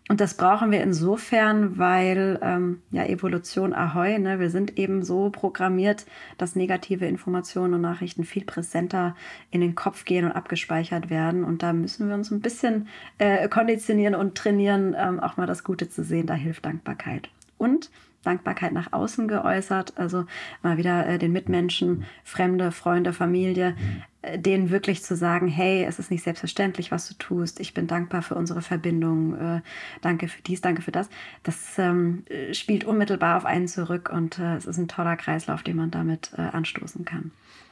Und 0.08 0.22
das 0.22 0.36
brauchen 0.36 0.72
wir 0.72 0.84
insofern, 0.84 1.80
weil 1.80 2.40
ähm, 2.44 2.84
ja 2.92 3.06
Evolution 3.06 3.74
ahoi, 3.74 4.20
ne? 4.20 4.40
wir 4.40 4.52
sind 4.52 4.78
eben 4.78 5.04
so 5.04 5.32
programmiert, 5.32 6.06
dass 6.38 6.56
negative 6.56 7.08
Informationen 7.08 7.74
und 7.74 7.82
Nachrichten 7.82 8.24
viel 8.24 8.46
präsenter 8.46 9.16
in 9.50 9.62
den 9.62 9.74
Kopf 9.74 10.06
gehen 10.06 10.26
und 10.26 10.32
abgespeichert 10.32 11.10
werden. 11.10 11.44
Und 11.44 11.64
da 11.64 11.74
müssen 11.74 12.08
wir 12.08 12.14
uns 12.14 12.30
ein 12.30 12.42
bisschen 12.42 12.88
äh, 13.18 13.50
konditionieren 13.50 14.14
und 14.14 14.36
trainieren, 14.36 14.96
ähm, 14.96 15.20
auch 15.20 15.38
mal 15.38 15.48
das 15.48 15.64
Gute 15.64 15.90
zu 15.90 16.04
sehen. 16.04 16.28
Da 16.28 16.36
hilft 16.36 16.66
Dankbarkeit. 16.66 17.30
Und 17.58 17.90
Dankbarkeit 18.26 18.74
nach 18.74 18.92
außen 18.92 19.28
geäußert, 19.28 19.94
also 19.98 20.26
mal 20.62 20.78
wieder 20.78 21.08
äh, 21.08 21.18
den 21.18 21.32
Mitmenschen, 21.32 22.06
Fremde, 22.24 22.72
Freunde, 22.72 23.14
Familie, 23.14 23.76
äh, 24.22 24.40
denen 24.40 24.70
wirklich 24.70 25.04
zu 25.04 25.16
sagen, 25.16 25.48
hey, 25.48 25.86
es 25.86 26.00
ist 26.00 26.12
nicht 26.12 26.24
selbstverständlich, 26.24 26.92
was 26.92 27.08
du 27.08 27.14
tust, 27.16 27.60
ich 27.60 27.74
bin 27.74 27.88
dankbar 27.88 28.22
für 28.22 28.36
unsere 28.36 28.62
Verbindung, 28.62 29.36
äh, 29.36 29.62
danke 30.02 30.28
für 30.28 30.42
dies, 30.42 30.62
danke 30.62 30.82
für 30.82 30.92
das. 30.92 31.10
Das 31.44 31.78
ähm, 31.78 32.26
spielt 32.52 32.84
unmittelbar 32.84 33.38
auf 33.38 33.46
einen 33.46 33.68
zurück 33.68 34.10
und 34.14 34.40
äh, 34.40 34.56
es 34.56 34.66
ist 34.66 34.78
ein 34.78 34.88
toller 34.88 35.16
Kreislauf, 35.16 35.64
den 35.64 35.78
man 35.78 35.92
damit 35.92 36.32
äh, 36.38 36.42
anstoßen 36.42 37.06
kann. 37.06 37.32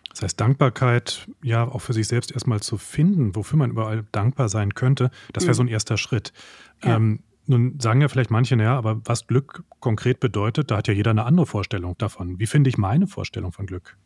Das 0.09 0.21
heißt, 0.21 0.39
Dankbarkeit 0.39 1.27
ja 1.41 1.67
auch 1.67 1.79
für 1.79 1.93
sich 1.93 2.07
selbst 2.07 2.31
erstmal 2.31 2.61
zu 2.61 2.77
finden, 2.77 3.35
wofür 3.35 3.57
man 3.57 3.71
überall 3.71 4.05
dankbar 4.11 4.47
sein 4.47 4.75
könnte, 4.75 5.09
das 5.33 5.43
wäre 5.43 5.53
mhm. 5.53 5.57
so 5.57 5.63
ein 5.63 5.67
erster 5.69 5.97
Schritt. 5.97 6.33
Ja. 6.83 6.97
Ähm, 6.97 7.19
nun 7.45 7.79
sagen 7.79 8.01
ja 8.01 8.07
vielleicht 8.07 8.31
manche, 8.31 8.55
naja, 8.55 8.77
aber 8.77 9.01
was 9.05 9.27
Glück 9.27 9.63
konkret 9.79 10.19
bedeutet, 10.19 10.71
da 10.71 10.77
hat 10.77 10.87
ja 10.87 10.93
jeder 10.93 11.11
eine 11.11 11.25
andere 11.25 11.45
Vorstellung 11.45 11.97
davon. 11.97 12.39
Wie 12.39 12.47
finde 12.47 12.69
ich 12.69 12.77
meine 12.77 13.07
Vorstellung 13.07 13.51
von 13.51 13.65
Glück? 13.65 13.97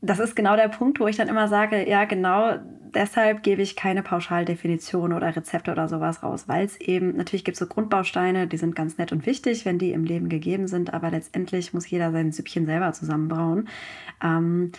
Das 0.00 0.18
ist 0.18 0.36
genau 0.36 0.54
der 0.54 0.68
Punkt, 0.68 1.00
wo 1.00 1.06
ich 1.06 1.16
dann 1.16 1.28
immer 1.28 1.48
sage, 1.48 1.88
ja, 1.88 2.04
genau 2.04 2.58
deshalb 2.94 3.42
gebe 3.42 3.62
ich 3.62 3.74
keine 3.74 4.02
Pauschaldefinition 4.02 5.14
oder 5.14 5.34
Rezepte 5.34 5.72
oder 5.72 5.88
sowas 5.88 6.22
raus, 6.22 6.44
weil 6.46 6.66
es 6.66 6.78
eben, 6.78 7.16
natürlich 7.16 7.44
gibt 7.44 7.54
es 7.54 7.60
so 7.60 7.66
Grundbausteine, 7.66 8.46
die 8.46 8.58
sind 8.58 8.76
ganz 8.76 8.98
nett 8.98 9.12
und 9.12 9.24
wichtig, 9.24 9.64
wenn 9.64 9.78
die 9.78 9.92
im 9.92 10.04
Leben 10.04 10.28
gegeben 10.28 10.68
sind, 10.68 10.92
aber 10.92 11.10
letztendlich 11.10 11.72
muss 11.72 11.88
jeder 11.88 12.12
sein 12.12 12.32
Süppchen 12.32 12.66
selber 12.66 12.92
zusammenbrauen. 12.92 13.68
Ähm, 14.22 14.72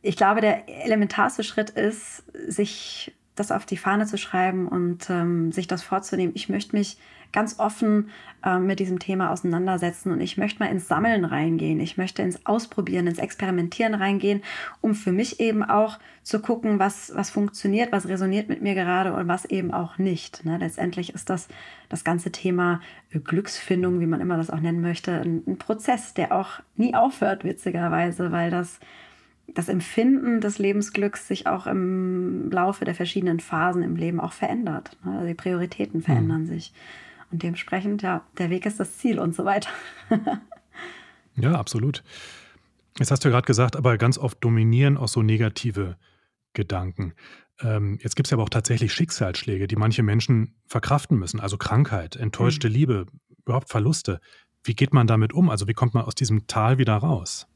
ich 0.00 0.16
glaube, 0.16 0.40
der 0.40 0.66
elementarste 0.86 1.44
Schritt 1.44 1.70
ist, 1.70 2.24
sich 2.48 3.12
das 3.40 3.50
auf 3.50 3.66
die 3.66 3.76
Fahne 3.76 4.06
zu 4.06 4.18
schreiben 4.18 4.68
und 4.68 5.10
ähm, 5.10 5.50
sich 5.50 5.66
das 5.66 5.82
vorzunehmen. 5.82 6.32
Ich 6.36 6.48
möchte 6.48 6.76
mich 6.76 6.98
ganz 7.32 7.58
offen 7.58 8.10
ähm, 8.44 8.66
mit 8.66 8.80
diesem 8.80 8.98
Thema 8.98 9.30
auseinandersetzen 9.30 10.10
und 10.12 10.20
ich 10.20 10.36
möchte 10.36 10.62
mal 10.62 10.70
ins 10.70 10.88
Sammeln 10.88 11.24
reingehen. 11.24 11.80
Ich 11.80 11.96
möchte 11.96 12.22
ins 12.22 12.44
Ausprobieren, 12.44 13.06
ins 13.06 13.18
Experimentieren 13.18 13.94
reingehen, 13.94 14.42
um 14.80 14.94
für 14.94 15.12
mich 15.12 15.40
eben 15.40 15.62
auch 15.62 15.98
zu 16.22 16.40
gucken, 16.40 16.78
was, 16.78 17.12
was 17.14 17.30
funktioniert, 17.30 17.92
was 17.92 18.08
resoniert 18.08 18.48
mit 18.48 18.62
mir 18.62 18.74
gerade 18.74 19.12
und 19.12 19.28
was 19.28 19.44
eben 19.44 19.72
auch 19.72 19.98
nicht. 19.98 20.44
Ne? 20.44 20.58
Letztendlich 20.58 21.14
ist 21.14 21.30
das 21.30 21.48
das 21.88 22.04
ganze 22.04 22.30
Thema 22.30 22.80
Glücksfindung, 23.12 24.00
wie 24.00 24.06
man 24.06 24.20
immer 24.20 24.36
das 24.36 24.50
auch 24.50 24.60
nennen 24.60 24.80
möchte, 24.80 25.12
ein, 25.12 25.42
ein 25.46 25.58
Prozess, 25.58 26.14
der 26.14 26.32
auch 26.32 26.60
nie 26.76 26.94
aufhört, 26.94 27.44
witzigerweise, 27.44 28.32
weil 28.32 28.50
das 28.50 28.80
das 29.54 29.68
Empfinden 29.68 30.40
des 30.40 30.58
Lebensglücks 30.58 31.28
sich 31.28 31.46
auch 31.46 31.66
im 31.66 32.50
Laufe 32.50 32.84
der 32.84 32.94
verschiedenen 32.94 33.40
Phasen 33.40 33.82
im 33.82 33.96
Leben 33.96 34.20
auch 34.20 34.32
verändert. 34.32 34.96
Ne? 35.04 35.12
Also 35.12 35.26
die 35.26 35.34
Prioritäten 35.34 36.02
verändern 36.02 36.42
mhm. 36.42 36.46
sich. 36.46 36.72
Und 37.30 37.42
dementsprechend, 37.42 38.02
ja, 38.02 38.24
der 38.38 38.50
Weg 38.50 38.66
ist 38.66 38.80
das 38.80 38.98
Ziel 38.98 39.18
und 39.18 39.34
so 39.34 39.44
weiter. 39.44 39.70
ja, 41.36 41.52
absolut. 41.52 42.02
Jetzt 42.98 43.10
hast 43.10 43.24
du 43.24 43.28
ja 43.28 43.32
gerade 43.32 43.46
gesagt, 43.46 43.76
aber 43.76 43.98
ganz 43.98 44.18
oft 44.18 44.42
dominieren 44.42 44.96
auch 44.96 45.08
so 45.08 45.22
negative 45.22 45.96
Gedanken. 46.52 47.14
Ähm, 47.60 47.98
jetzt 48.02 48.16
gibt 48.16 48.26
es 48.26 48.30
ja 48.30 48.36
aber 48.36 48.44
auch 48.44 48.50
tatsächlich 48.50 48.92
Schicksalsschläge, 48.92 49.68
die 49.68 49.76
manche 49.76 50.02
Menschen 50.02 50.54
verkraften 50.66 51.18
müssen. 51.18 51.40
Also 51.40 51.56
Krankheit, 51.56 52.16
enttäuschte 52.16 52.68
mhm. 52.68 52.74
Liebe, 52.74 53.06
überhaupt 53.44 53.68
Verluste. 53.68 54.20
Wie 54.64 54.74
geht 54.74 54.92
man 54.92 55.06
damit 55.06 55.32
um? 55.32 55.48
Also 55.48 55.68
wie 55.68 55.74
kommt 55.74 55.94
man 55.94 56.04
aus 56.04 56.14
diesem 56.14 56.46
Tal 56.46 56.78
wieder 56.78 56.96
raus? 56.96 57.46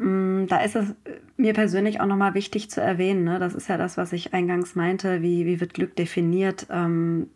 Mm, 0.00 0.46
da 0.46 0.62
ist 0.62 0.76
es 0.76 0.94
mir 1.36 1.52
persönlich 1.52 2.00
auch 2.00 2.06
nochmal 2.06 2.32
wichtig 2.32 2.70
zu 2.70 2.80
erwähnen. 2.80 3.24
Ne? 3.24 3.38
Das 3.38 3.54
ist 3.54 3.68
ja 3.68 3.76
das, 3.76 3.98
was 3.98 4.14
ich 4.14 4.32
eingangs 4.32 4.74
meinte. 4.74 5.20
Wie, 5.20 5.44
wie 5.44 5.60
wird 5.60 5.74
Glück 5.74 5.94
definiert? 5.94 6.66
Ähm, 6.70 7.28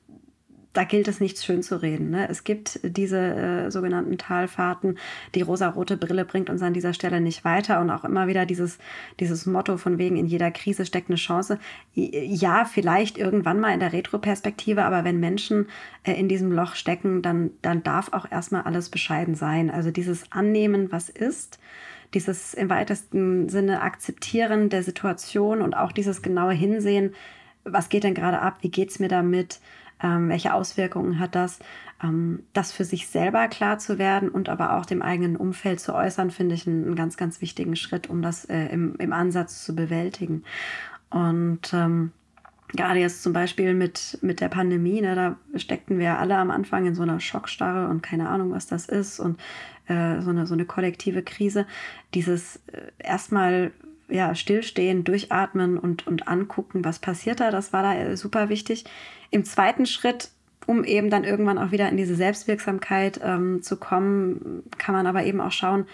da 0.72 0.84
gilt 0.84 1.06
es 1.06 1.20
nichts 1.20 1.44
schön 1.44 1.62
zu 1.62 1.82
reden. 1.82 2.08
Ne? 2.08 2.26
Es 2.28 2.42
gibt 2.42 2.80
diese 2.82 3.18
äh, 3.18 3.70
sogenannten 3.70 4.16
Talfahrten. 4.16 4.96
Die 5.34 5.42
rosa-rote 5.42 5.98
Brille 5.98 6.24
bringt 6.24 6.48
uns 6.48 6.62
an 6.62 6.72
dieser 6.72 6.94
Stelle 6.94 7.20
nicht 7.20 7.44
weiter. 7.44 7.82
Und 7.82 7.90
auch 7.90 8.02
immer 8.02 8.28
wieder 8.28 8.46
dieses, 8.46 8.78
dieses 9.20 9.44
Motto 9.44 9.76
von 9.76 9.98
wegen, 9.98 10.16
in 10.16 10.26
jeder 10.26 10.50
Krise 10.50 10.86
steckt 10.86 11.10
eine 11.10 11.16
Chance. 11.16 11.58
Ja, 11.92 12.64
vielleicht 12.64 13.18
irgendwann 13.18 13.60
mal 13.60 13.74
in 13.74 13.80
der 13.80 13.92
Retroperspektive, 13.92 14.84
aber 14.84 15.04
wenn 15.04 15.20
Menschen 15.20 15.66
äh, 16.02 16.14
in 16.14 16.28
diesem 16.28 16.50
Loch 16.50 16.76
stecken, 16.76 17.20
dann, 17.20 17.50
dann 17.60 17.82
darf 17.82 18.14
auch 18.14 18.32
erstmal 18.32 18.62
alles 18.62 18.88
bescheiden 18.88 19.34
sein. 19.34 19.70
Also 19.70 19.90
dieses 19.90 20.32
Annehmen, 20.32 20.90
was 20.90 21.10
ist 21.10 21.58
dieses 22.14 22.54
im 22.54 22.70
weitesten 22.70 23.48
Sinne 23.48 23.82
Akzeptieren 23.82 24.68
der 24.68 24.82
Situation 24.82 25.60
und 25.60 25.74
auch 25.74 25.92
dieses 25.92 26.22
genaue 26.22 26.52
Hinsehen, 26.52 27.14
was 27.64 27.88
geht 27.88 28.04
denn 28.04 28.14
gerade 28.14 28.40
ab, 28.40 28.58
wie 28.60 28.70
geht 28.70 28.90
es 28.90 28.98
mir 28.98 29.08
damit, 29.08 29.60
ähm, 30.02 30.28
welche 30.28 30.54
Auswirkungen 30.54 31.18
hat 31.18 31.34
das, 31.34 31.58
ähm, 32.02 32.44
das 32.52 32.72
für 32.72 32.84
sich 32.84 33.08
selber 33.08 33.48
klar 33.48 33.78
zu 33.78 33.98
werden 33.98 34.28
und 34.28 34.48
aber 34.48 34.76
auch 34.76 34.86
dem 34.86 35.02
eigenen 35.02 35.36
Umfeld 35.36 35.80
zu 35.80 35.94
äußern, 35.94 36.30
finde 36.30 36.54
ich 36.54 36.66
einen, 36.66 36.84
einen, 36.84 36.96
ganz, 36.96 37.16
ganz 37.16 37.40
wichtigen 37.40 37.76
Schritt, 37.76 38.08
um 38.10 38.22
das 38.22 38.44
äh, 38.44 38.66
im, 38.66 38.96
im 38.96 39.12
Ansatz 39.12 39.64
zu 39.64 39.74
bewältigen. 39.74 40.44
Und 41.10 41.72
ähm, 41.72 42.12
gerade 42.68 43.00
jetzt 43.00 43.22
zum 43.22 43.32
Beispiel 43.32 43.74
mit, 43.74 44.18
mit 44.22 44.40
der 44.40 44.48
Pandemie, 44.48 45.00
ne, 45.00 45.14
da 45.14 45.58
steckten 45.58 45.98
wir 45.98 46.18
alle 46.18 46.36
am 46.36 46.50
Anfang 46.50 46.86
in 46.86 46.94
so 46.94 47.02
einer 47.02 47.20
Schockstarre 47.20 47.88
und 47.88 48.02
keine 48.02 48.28
Ahnung, 48.28 48.52
was 48.52 48.66
das 48.66 48.86
ist 48.88 49.20
und 49.20 49.38
äh, 49.86 50.20
so, 50.20 50.30
eine, 50.30 50.46
so 50.46 50.54
eine 50.54 50.64
kollektive 50.64 51.22
Krise. 51.22 51.66
Dieses 52.14 52.56
äh, 52.72 52.90
erstmal 52.98 53.72
ja, 54.08 54.34
stillstehen, 54.34 55.04
durchatmen 55.04 55.78
und, 55.78 56.06
und 56.06 56.28
angucken, 56.28 56.84
was 56.84 56.98
passiert 56.98 57.40
da, 57.40 57.50
das 57.50 57.72
war 57.72 57.82
da 57.82 57.94
äh, 57.94 58.16
super 58.16 58.48
wichtig. 58.48 58.84
Im 59.30 59.44
zweiten 59.44 59.86
Schritt 59.86 60.30
um 60.66 60.84
eben 60.84 61.10
dann 61.10 61.24
irgendwann 61.24 61.58
auch 61.58 61.72
wieder 61.72 61.88
in 61.88 61.96
diese 61.96 62.14
Selbstwirksamkeit 62.14 63.20
ähm, 63.22 63.62
zu 63.62 63.76
kommen, 63.76 64.62
kann 64.78 64.94
man 64.94 65.06
aber 65.06 65.24
eben 65.24 65.40
auch 65.40 65.52
schauen, 65.52 65.86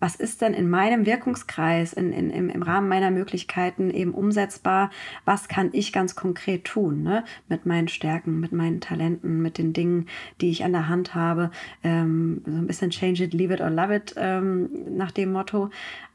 was 0.00 0.14
ist 0.14 0.40
denn 0.42 0.54
in 0.54 0.70
meinem 0.70 1.06
Wirkungskreis, 1.06 1.92
in, 1.92 2.12
in, 2.12 2.30
im, 2.30 2.48
im 2.48 2.62
Rahmen 2.62 2.88
meiner 2.88 3.10
Möglichkeiten 3.10 3.90
eben 3.90 4.12
umsetzbar, 4.12 4.90
was 5.24 5.48
kann 5.48 5.70
ich 5.72 5.92
ganz 5.92 6.14
konkret 6.14 6.64
tun, 6.64 7.02
ne? 7.02 7.24
mit 7.48 7.66
meinen 7.66 7.88
Stärken, 7.88 8.40
mit 8.40 8.52
meinen 8.52 8.80
Talenten, 8.80 9.42
mit 9.42 9.58
den 9.58 9.72
Dingen, 9.72 10.06
die 10.40 10.50
ich 10.50 10.64
an 10.64 10.72
der 10.72 10.88
Hand 10.88 11.14
habe. 11.14 11.50
Ähm, 11.82 12.42
so 12.46 12.52
ein 12.52 12.66
bisschen 12.66 12.90
change 12.90 13.24
it, 13.24 13.34
leave 13.34 13.52
it 13.52 13.60
or 13.60 13.70
love 13.70 13.94
it 13.94 14.14
ähm, 14.16 14.68
nach 14.96 15.10
dem 15.10 15.32
Motto. 15.32 15.70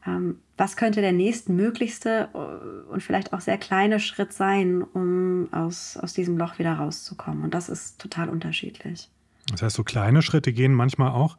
Ähm, 0.05 0.39
was 0.57 0.75
könnte 0.75 1.01
der 1.01 1.13
nächstmöglichste 1.13 2.29
äh, 2.33 2.91
und 2.91 3.01
vielleicht 3.01 3.33
auch 3.33 3.41
sehr 3.41 3.57
kleine 3.57 3.99
Schritt 3.99 4.33
sein, 4.33 4.83
um 4.83 5.47
aus, 5.51 5.97
aus 5.97 6.13
diesem 6.13 6.37
Loch 6.37 6.59
wieder 6.59 6.73
rauszukommen? 6.73 7.43
Und 7.43 7.53
das 7.53 7.69
ist 7.69 7.99
total 7.99 8.29
unterschiedlich. 8.29 9.09
Das 9.51 9.61
heißt, 9.61 9.75
so 9.75 9.83
kleine 9.83 10.21
Schritte 10.21 10.53
gehen 10.53 10.73
manchmal 10.73 11.11
auch. 11.11 11.37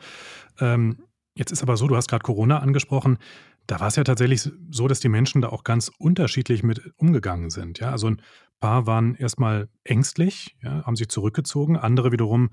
Ähm, 0.60 0.98
Jetzt 1.34 1.50
ist 1.50 1.62
aber 1.62 1.76
so, 1.76 1.88
du 1.88 1.96
hast 1.96 2.08
gerade 2.08 2.22
Corona 2.22 2.60
angesprochen. 2.60 3.18
Da 3.66 3.80
war 3.80 3.88
es 3.88 3.96
ja 3.96 4.04
tatsächlich 4.04 4.50
so, 4.70 4.88
dass 4.88 5.00
die 5.00 5.08
Menschen 5.08 5.40
da 5.40 5.48
auch 5.48 5.64
ganz 5.64 5.90
unterschiedlich 5.98 6.62
mit 6.62 6.92
umgegangen 6.96 7.50
sind. 7.50 7.80
Ja, 7.80 7.90
also 7.90 8.08
ein 8.08 8.22
paar 8.60 8.86
waren 8.86 9.14
erstmal 9.14 9.68
ängstlich, 9.82 10.56
ja, 10.62 10.84
haben 10.84 10.96
sich 10.96 11.08
zurückgezogen. 11.08 11.76
Andere 11.76 12.12
wiederum 12.12 12.50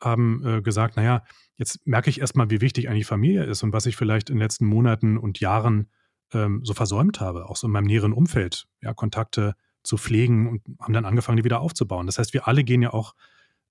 haben 0.00 0.42
äh, 0.44 0.62
gesagt, 0.62 0.96
naja, 0.96 1.24
jetzt 1.56 1.86
merke 1.86 2.08
ich 2.08 2.20
erstmal, 2.20 2.50
wie 2.50 2.60
wichtig 2.60 2.88
eigentlich 2.88 3.06
Familie 3.06 3.44
ist 3.44 3.62
und 3.62 3.72
was 3.72 3.86
ich 3.86 3.96
vielleicht 3.96 4.30
in 4.30 4.36
den 4.36 4.42
letzten 4.42 4.66
Monaten 4.66 5.18
und 5.18 5.40
Jahren 5.40 5.90
ähm, 6.32 6.60
so 6.64 6.74
versäumt 6.74 7.20
habe, 7.20 7.48
auch 7.48 7.56
so 7.56 7.66
in 7.66 7.72
meinem 7.72 7.86
näheren 7.86 8.12
Umfeld, 8.12 8.66
ja, 8.80 8.94
Kontakte 8.94 9.54
zu 9.82 9.96
pflegen 9.96 10.46
und 10.46 10.62
haben 10.80 10.92
dann 10.92 11.04
angefangen, 11.04 11.36
die 11.38 11.44
wieder 11.44 11.60
aufzubauen. 11.60 12.06
Das 12.06 12.18
heißt, 12.18 12.32
wir 12.32 12.46
alle 12.46 12.64
gehen 12.64 12.82
ja 12.82 12.92
auch 12.92 13.14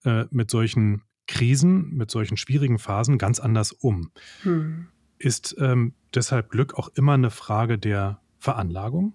äh, 0.03 0.25
mit 0.31 0.51
solchen 0.51 1.03
Krisen, 1.29 1.95
mit 1.95 2.09
solchen 2.09 2.37
schwierigen 2.37 2.79
Phasen 2.79 3.19
ganz 3.19 3.39
anders 3.39 3.71
um. 3.71 4.11
Hm. 4.41 4.87
Ist 5.19 5.55
ähm, 5.59 5.93
deshalb 6.15 6.49
Glück 6.49 6.73
auch 6.73 6.89
immer 6.95 7.13
eine 7.13 7.29
Frage 7.29 7.77
der 7.77 8.19
Veranlagung? 8.39 9.13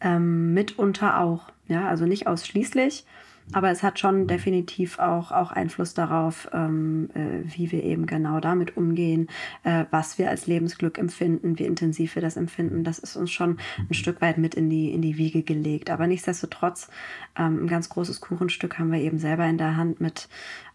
Ähm, 0.00 0.52
mitunter 0.52 1.20
auch, 1.20 1.50
ja, 1.66 1.88
also 1.88 2.04
nicht 2.04 2.26
ausschließlich. 2.26 3.06
Aber 3.52 3.70
es 3.70 3.82
hat 3.82 3.98
schon 3.98 4.26
definitiv 4.26 4.98
auch, 4.98 5.32
auch 5.32 5.50
Einfluss 5.50 5.92
darauf, 5.92 6.48
ähm, 6.52 7.10
äh, 7.14 7.42
wie 7.56 7.72
wir 7.72 7.82
eben 7.82 8.06
genau 8.06 8.38
damit 8.38 8.76
umgehen, 8.76 9.28
äh, 9.64 9.86
was 9.90 10.18
wir 10.18 10.30
als 10.30 10.46
Lebensglück 10.46 10.98
empfinden, 10.98 11.58
wie 11.58 11.64
intensiv 11.64 12.14
wir 12.14 12.22
das 12.22 12.36
empfinden. 12.36 12.84
Das 12.84 13.00
ist 13.00 13.16
uns 13.16 13.30
schon 13.32 13.58
ein 13.78 13.94
Stück 13.94 14.20
weit 14.20 14.38
mit 14.38 14.54
in 14.54 14.70
die, 14.70 14.92
in 14.92 15.02
die 15.02 15.16
Wiege 15.16 15.42
gelegt. 15.42 15.90
Aber 15.90 16.06
nichtsdestotrotz, 16.06 16.90
ähm, 17.36 17.64
ein 17.64 17.66
ganz 17.66 17.88
großes 17.88 18.20
Kuchenstück 18.20 18.78
haben 18.78 18.92
wir 18.92 19.00
eben 19.00 19.18
selber 19.18 19.46
in 19.46 19.58
der 19.58 19.76
Hand 19.76 20.00
mit 20.00 20.28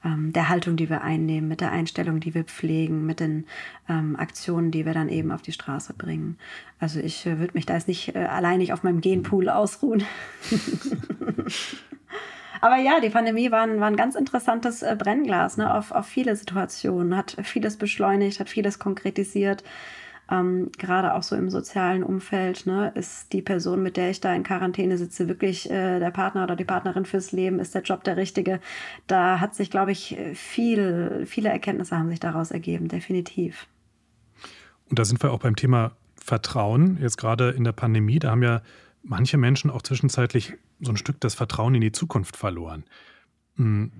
ähm, 0.03 0.33
der 0.33 0.49
Haltung, 0.49 0.75
die 0.75 0.89
wir 0.89 1.01
einnehmen, 1.01 1.47
mit 1.47 1.61
der 1.61 1.71
Einstellung, 1.71 2.19
die 2.19 2.33
wir 2.33 2.43
pflegen, 2.43 3.05
mit 3.05 3.21
den 3.21 3.45
ähm, 3.87 4.17
Aktionen, 4.17 4.71
die 4.71 4.85
wir 4.85 4.93
dann 4.93 5.07
eben 5.07 5.31
auf 5.31 5.41
die 5.41 5.53
Straße 5.53 5.93
bringen. 5.93 6.37
Also 6.79 6.99
ich 6.99 7.25
äh, 7.25 7.39
würde 7.39 7.53
mich 7.53 7.65
da 7.65 7.75
jetzt 7.75 7.87
nicht 7.87 8.15
äh, 8.15 8.25
alleinig 8.25 8.73
auf 8.73 8.83
meinem 8.83 8.99
Genpool 8.99 9.47
ausruhen. 9.47 10.03
Aber 12.61 12.77
ja, 12.77 12.99
die 12.99 13.09
Pandemie 13.09 13.51
war 13.51 13.61
ein, 13.61 13.79
war 13.79 13.87
ein 13.87 13.95
ganz 13.95 14.15
interessantes 14.15 14.81
äh, 14.81 14.95
Brennglas 14.97 15.57
ne, 15.57 15.73
auf, 15.73 15.91
auf 15.91 16.05
viele 16.05 16.35
Situationen, 16.35 17.15
hat 17.15 17.37
vieles 17.43 17.77
beschleunigt, 17.77 18.39
hat 18.39 18.49
vieles 18.49 18.79
konkretisiert. 18.79 19.63
Ähm, 20.29 20.71
gerade 20.79 21.13
auch 21.13 21.21
so 21.21 21.35
im 21.35 21.51
sozialen 21.51 22.03
Umfeld, 22.03 22.65
ne, 22.65 22.91
ist 22.95 23.31
die 23.31 23.43
Person, 23.43 23.83
mit 23.83 23.95
der 23.95 24.09
ich 24.09 24.21
da 24.21 24.33
in 24.33 24.43
Quarantäne 24.43 24.97
sitze, 24.97 25.27
wirklich 25.27 25.69
äh, 25.69 25.99
der 25.99 26.09
Partner 26.11 26.43
oder 26.43 26.55
die 26.55 26.65
Partnerin 26.65 27.05
fürs 27.05 27.31
Leben? 27.31 27.59
Ist 27.59 27.75
der 27.75 27.83
Job 27.83 28.03
der 28.03 28.17
richtige? 28.17 28.59
Da 29.05 29.39
hat 29.39 29.53
sich, 29.53 29.69
glaube 29.69 29.91
ich, 29.91 30.17
viel, 30.33 31.25
viele 31.27 31.49
Erkenntnisse 31.49 31.97
haben 31.97 32.09
sich 32.09 32.19
daraus 32.19 32.49
ergeben, 32.49 32.87
definitiv. 32.87 33.67
Und 34.89 34.97
da 34.97 35.05
sind 35.05 35.21
wir 35.21 35.31
auch 35.31 35.39
beim 35.39 35.55
Thema 35.55 35.91
Vertrauen. 36.15 36.97
Jetzt 36.99 37.17
gerade 37.17 37.51
in 37.51 37.63
der 37.63 37.71
Pandemie, 37.71 38.17
da 38.17 38.31
haben 38.31 38.41
ja 38.41 38.61
manche 39.03 39.37
Menschen 39.37 39.69
auch 39.69 39.83
zwischenzeitlich 39.83 40.53
so 40.79 40.91
ein 40.91 40.97
Stück 40.97 41.19
das 41.21 41.35
Vertrauen 41.35 41.75
in 41.75 41.81
die 41.81 41.91
Zukunft 41.91 42.37
verloren. 42.37 42.83
Hm, 43.55 43.91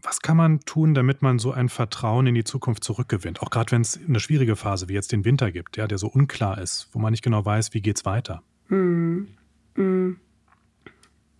was 0.00 0.20
kann 0.20 0.36
man 0.36 0.60
tun, 0.60 0.94
damit 0.94 1.22
man 1.22 1.38
so 1.38 1.50
ein 1.52 1.68
Vertrauen 1.68 2.26
in 2.28 2.34
die 2.34 2.44
Zukunft 2.44 2.84
zurückgewinnt? 2.84 3.42
Auch 3.42 3.50
gerade 3.50 3.72
wenn 3.72 3.82
es 3.82 3.98
eine 4.06 4.20
schwierige 4.20 4.54
Phase 4.54 4.88
wie 4.88 4.92
jetzt 4.92 5.10
den 5.10 5.24
Winter 5.24 5.50
gibt, 5.50 5.76
ja, 5.76 5.88
der 5.88 5.98
so 5.98 6.06
unklar 6.06 6.58
ist, 6.58 6.88
wo 6.92 7.00
man 7.00 7.10
nicht 7.10 7.24
genau 7.24 7.44
weiß, 7.44 7.74
wie 7.74 7.80
geht 7.80 7.96
es 7.96 8.04
weiter. 8.04 8.42
Hm. 8.68 9.28
Hm. 9.74 10.20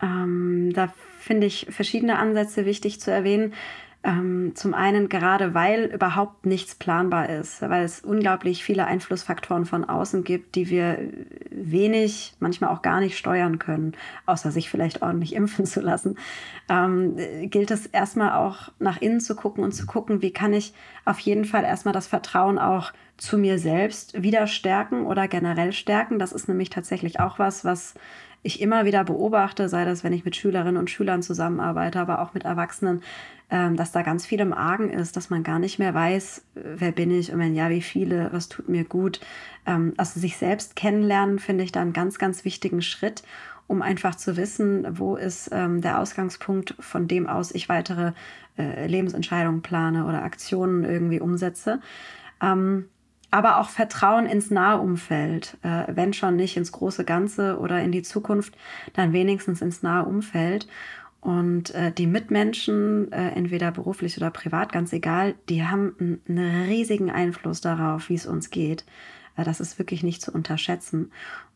Ähm, 0.00 0.72
da 0.72 0.92
finde 1.20 1.46
ich 1.46 1.66
verschiedene 1.70 2.18
Ansätze 2.18 2.64
wichtig 2.64 3.00
zu 3.00 3.10
erwähnen. 3.12 3.52
Ähm, 4.08 4.52
zum 4.54 4.72
einen 4.72 5.10
gerade, 5.10 5.52
weil 5.52 5.84
überhaupt 5.84 6.46
nichts 6.46 6.74
planbar 6.74 7.28
ist, 7.28 7.60
weil 7.60 7.84
es 7.84 8.00
unglaublich 8.00 8.64
viele 8.64 8.86
Einflussfaktoren 8.86 9.66
von 9.66 9.84
außen 9.84 10.24
gibt, 10.24 10.54
die 10.54 10.70
wir 10.70 10.98
wenig, 11.50 12.32
manchmal 12.40 12.70
auch 12.70 12.80
gar 12.80 13.00
nicht 13.00 13.18
steuern 13.18 13.58
können, 13.58 13.92
außer 14.24 14.50
sich 14.50 14.70
vielleicht 14.70 15.02
ordentlich 15.02 15.34
impfen 15.36 15.66
zu 15.66 15.82
lassen, 15.82 16.16
ähm, 16.70 17.16
gilt 17.50 17.70
es 17.70 17.84
erstmal 17.84 18.32
auch 18.32 18.72
nach 18.78 18.98
innen 19.02 19.20
zu 19.20 19.36
gucken 19.36 19.62
und 19.62 19.72
zu 19.72 19.84
gucken, 19.84 20.22
wie 20.22 20.32
kann 20.32 20.54
ich 20.54 20.72
auf 21.04 21.18
jeden 21.18 21.44
Fall 21.44 21.64
erstmal 21.64 21.92
das 21.92 22.06
Vertrauen 22.06 22.58
auch 22.58 22.92
zu 23.18 23.36
mir 23.36 23.58
selbst 23.58 24.22
wieder 24.22 24.46
stärken 24.46 25.04
oder 25.04 25.28
generell 25.28 25.72
stärken. 25.72 26.18
Das 26.18 26.32
ist 26.32 26.48
nämlich 26.48 26.70
tatsächlich 26.70 27.20
auch 27.20 27.38
was, 27.38 27.64
was 27.64 27.94
ich 28.42 28.60
immer 28.60 28.84
wieder 28.84 29.04
beobachte, 29.04 29.68
sei 29.68 29.84
das, 29.84 30.04
wenn 30.04 30.12
ich 30.12 30.24
mit 30.24 30.36
Schülerinnen 30.36 30.76
und 30.76 30.90
Schülern 30.90 31.22
zusammenarbeite, 31.22 32.00
aber 32.00 32.20
auch 32.20 32.34
mit 32.34 32.44
Erwachsenen, 32.44 33.02
ähm, 33.50 33.76
dass 33.76 33.92
da 33.92 34.02
ganz 34.02 34.26
viel 34.26 34.40
im 34.40 34.52
Argen 34.52 34.90
ist, 34.90 35.16
dass 35.16 35.30
man 35.30 35.42
gar 35.42 35.58
nicht 35.58 35.78
mehr 35.78 35.92
weiß, 35.92 36.44
wer 36.54 36.92
bin 36.92 37.10
ich 37.10 37.32
und 37.32 37.40
wenn 37.40 37.54
ja, 37.54 37.68
wie 37.70 37.82
viele, 37.82 38.32
was 38.32 38.48
tut 38.48 38.68
mir 38.68 38.84
gut. 38.84 39.20
Ähm, 39.66 39.94
also 39.96 40.20
sich 40.20 40.36
selbst 40.36 40.76
kennenlernen, 40.76 41.38
finde 41.38 41.64
ich 41.64 41.72
da 41.72 41.80
einen 41.80 41.92
ganz, 41.92 42.18
ganz 42.18 42.44
wichtigen 42.44 42.82
Schritt, 42.82 43.24
um 43.66 43.82
einfach 43.82 44.14
zu 44.14 44.36
wissen, 44.36 44.86
wo 44.98 45.16
ist 45.16 45.50
ähm, 45.52 45.80
der 45.80 45.98
Ausgangspunkt, 45.98 46.74
von 46.78 47.08
dem 47.08 47.26
aus 47.26 47.50
ich 47.50 47.68
weitere 47.68 48.12
äh, 48.56 48.86
Lebensentscheidungen 48.86 49.62
plane 49.62 50.06
oder 50.06 50.22
Aktionen 50.22 50.84
irgendwie 50.84 51.20
umsetze. 51.20 51.80
Aber 53.30 53.58
auch 53.58 53.68
Vertrauen 53.68 54.26
ins 54.26 54.50
nahe 54.50 54.80
Umfeld, 54.80 55.56
äh, 55.62 55.84
wenn 55.88 56.12
schon 56.12 56.36
nicht 56.36 56.56
ins 56.56 56.72
große 56.72 57.04
Ganze 57.04 57.58
oder 57.58 57.80
in 57.80 57.92
die 57.92 58.02
Zukunft, 58.02 58.56
dann 58.94 59.12
wenigstens 59.12 59.60
ins 59.60 59.82
nahe 59.82 60.04
Umfeld. 60.04 60.66
Und 61.20 61.74
äh, 61.74 61.90
die 61.92 62.06
Mitmenschen, 62.06 63.10
äh, 63.12 63.30
entweder 63.30 63.72
beruflich 63.72 64.16
oder 64.16 64.30
privat, 64.30 64.72
ganz 64.72 64.92
egal, 64.92 65.34
die 65.48 65.64
haben 65.66 66.20
einen 66.28 66.66
riesigen 66.66 67.10
Einfluss 67.10 67.60
darauf, 67.60 68.08
wie 68.08 68.14
es 68.14 68.26
uns 68.26 68.50
geht. 68.50 68.84
Äh, 69.38 69.44
das 69.44 69.60
ist 69.60 69.78
wirklich 69.78 70.02
nicht 70.02 70.20
zu 70.20 70.32
unterschätzen. 70.32 71.10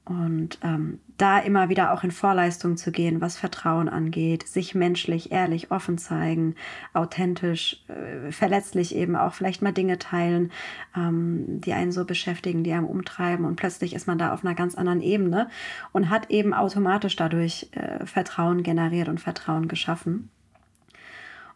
Und 0.04 0.58
ähm, 0.64 0.98
da 1.16 1.38
immer 1.38 1.68
wieder 1.68 1.92
auch 1.92 2.02
in 2.02 2.10
Vorleistung 2.10 2.76
zu 2.76 2.90
gehen, 2.90 3.20
was 3.20 3.36
Vertrauen 3.36 3.88
angeht, 3.88 4.48
sich 4.48 4.74
menschlich, 4.74 5.30
ehrlich, 5.30 5.70
offen 5.70 5.96
zeigen, 5.96 6.56
authentisch, 6.92 7.84
äh, 7.86 8.32
verletzlich 8.32 8.96
eben 8.96 9.14
auch 9.14 9.32
vielleicht 9.32 9.62
mal 9.62 9.70
Dinge 9.70 10.00
teilen, 10.00 10.50
ähm, 10.96 11.60
die 11.60 11.72
einen 11.72 11.92
so 11.92 12.04
beschäftigen, 12.04 12.64
die 12.64 12.72
einen 12.72 12.86
umtreiben 12.86 13.44
und 13.44 13.54
plötzlich 13.54 13.94
ist 13.94 14.08
man 14.08 14.18
da 14.18 14.32
auf 14.32 14.44
einer 14.44 14.56
ganz 14.56 14.74
anderen 14.74 15.02
Ebene 15.02 15.48
und 15.92 16.10
hat 16.10 16.30
eben 16.30 16.52
automatisch 16.52 17.14
dadurch 17.14 17.68
äh, 17.70 18.04
Vertrauen 18.04 18.64
generiert 18.64 19.08
und 19.08 19.20
Vertrauen 19.20 19.68
geschaffen. 19.68 20.30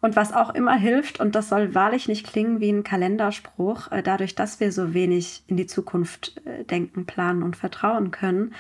Und 0.01 0.17
was 0.17 0.33
auch 0.33 0.55
immer 0.55 0.77
hilft, 0.77 1.21
und 1.21 1.35
das 1.35 1.49
soll 1.49 1.75
wahrlich 1.75 2.09
nicht 2.09 2.27
klingen 2.27 2.61
wie 2.61 2.71
ein 2.71 2.85
Kalenderspruch, 2.85 3.91
äh, 3.93 4.03
dadurch, 4.03 4.35
dass 4.35 4.61
wir 4.61 4.73
so 4.73 4.95
wenig 4.95 5.43
in 5.47 5.57
die 5.57 5.67
Zukunft 5.67 6.41
äh, 6.45 6.65
denken, 6.65 7.07
planen 7.07 7.43
und 7.43 7.57
vertrauen 7.57 8.11
können, 8.11 8.55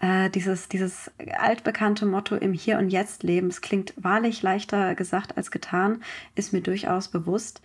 äh, 0.00 0.30
dieses, 0.30 0.68
dieses 0.68 1.10
altbekannte 1.38 2.06
Motto 2.06 2.36
im 2.36 2.52
Hier 2.52 2.78
und 2.78 2.90
Jetzt 2.90 3.22
leben, 3.22 3.48
es 3.48 3.60
klingt 3.60 3.94
wahrlich 3.96 4.42
leichter 4.42 4.94
gesagt 4.94 5.36
als 5.36 5.50
getan, 5.50 6.02
ist 6.34 6.52
mir 6.52 6.60
durchaus 6.62 7.08
bewusst 7.08 7.60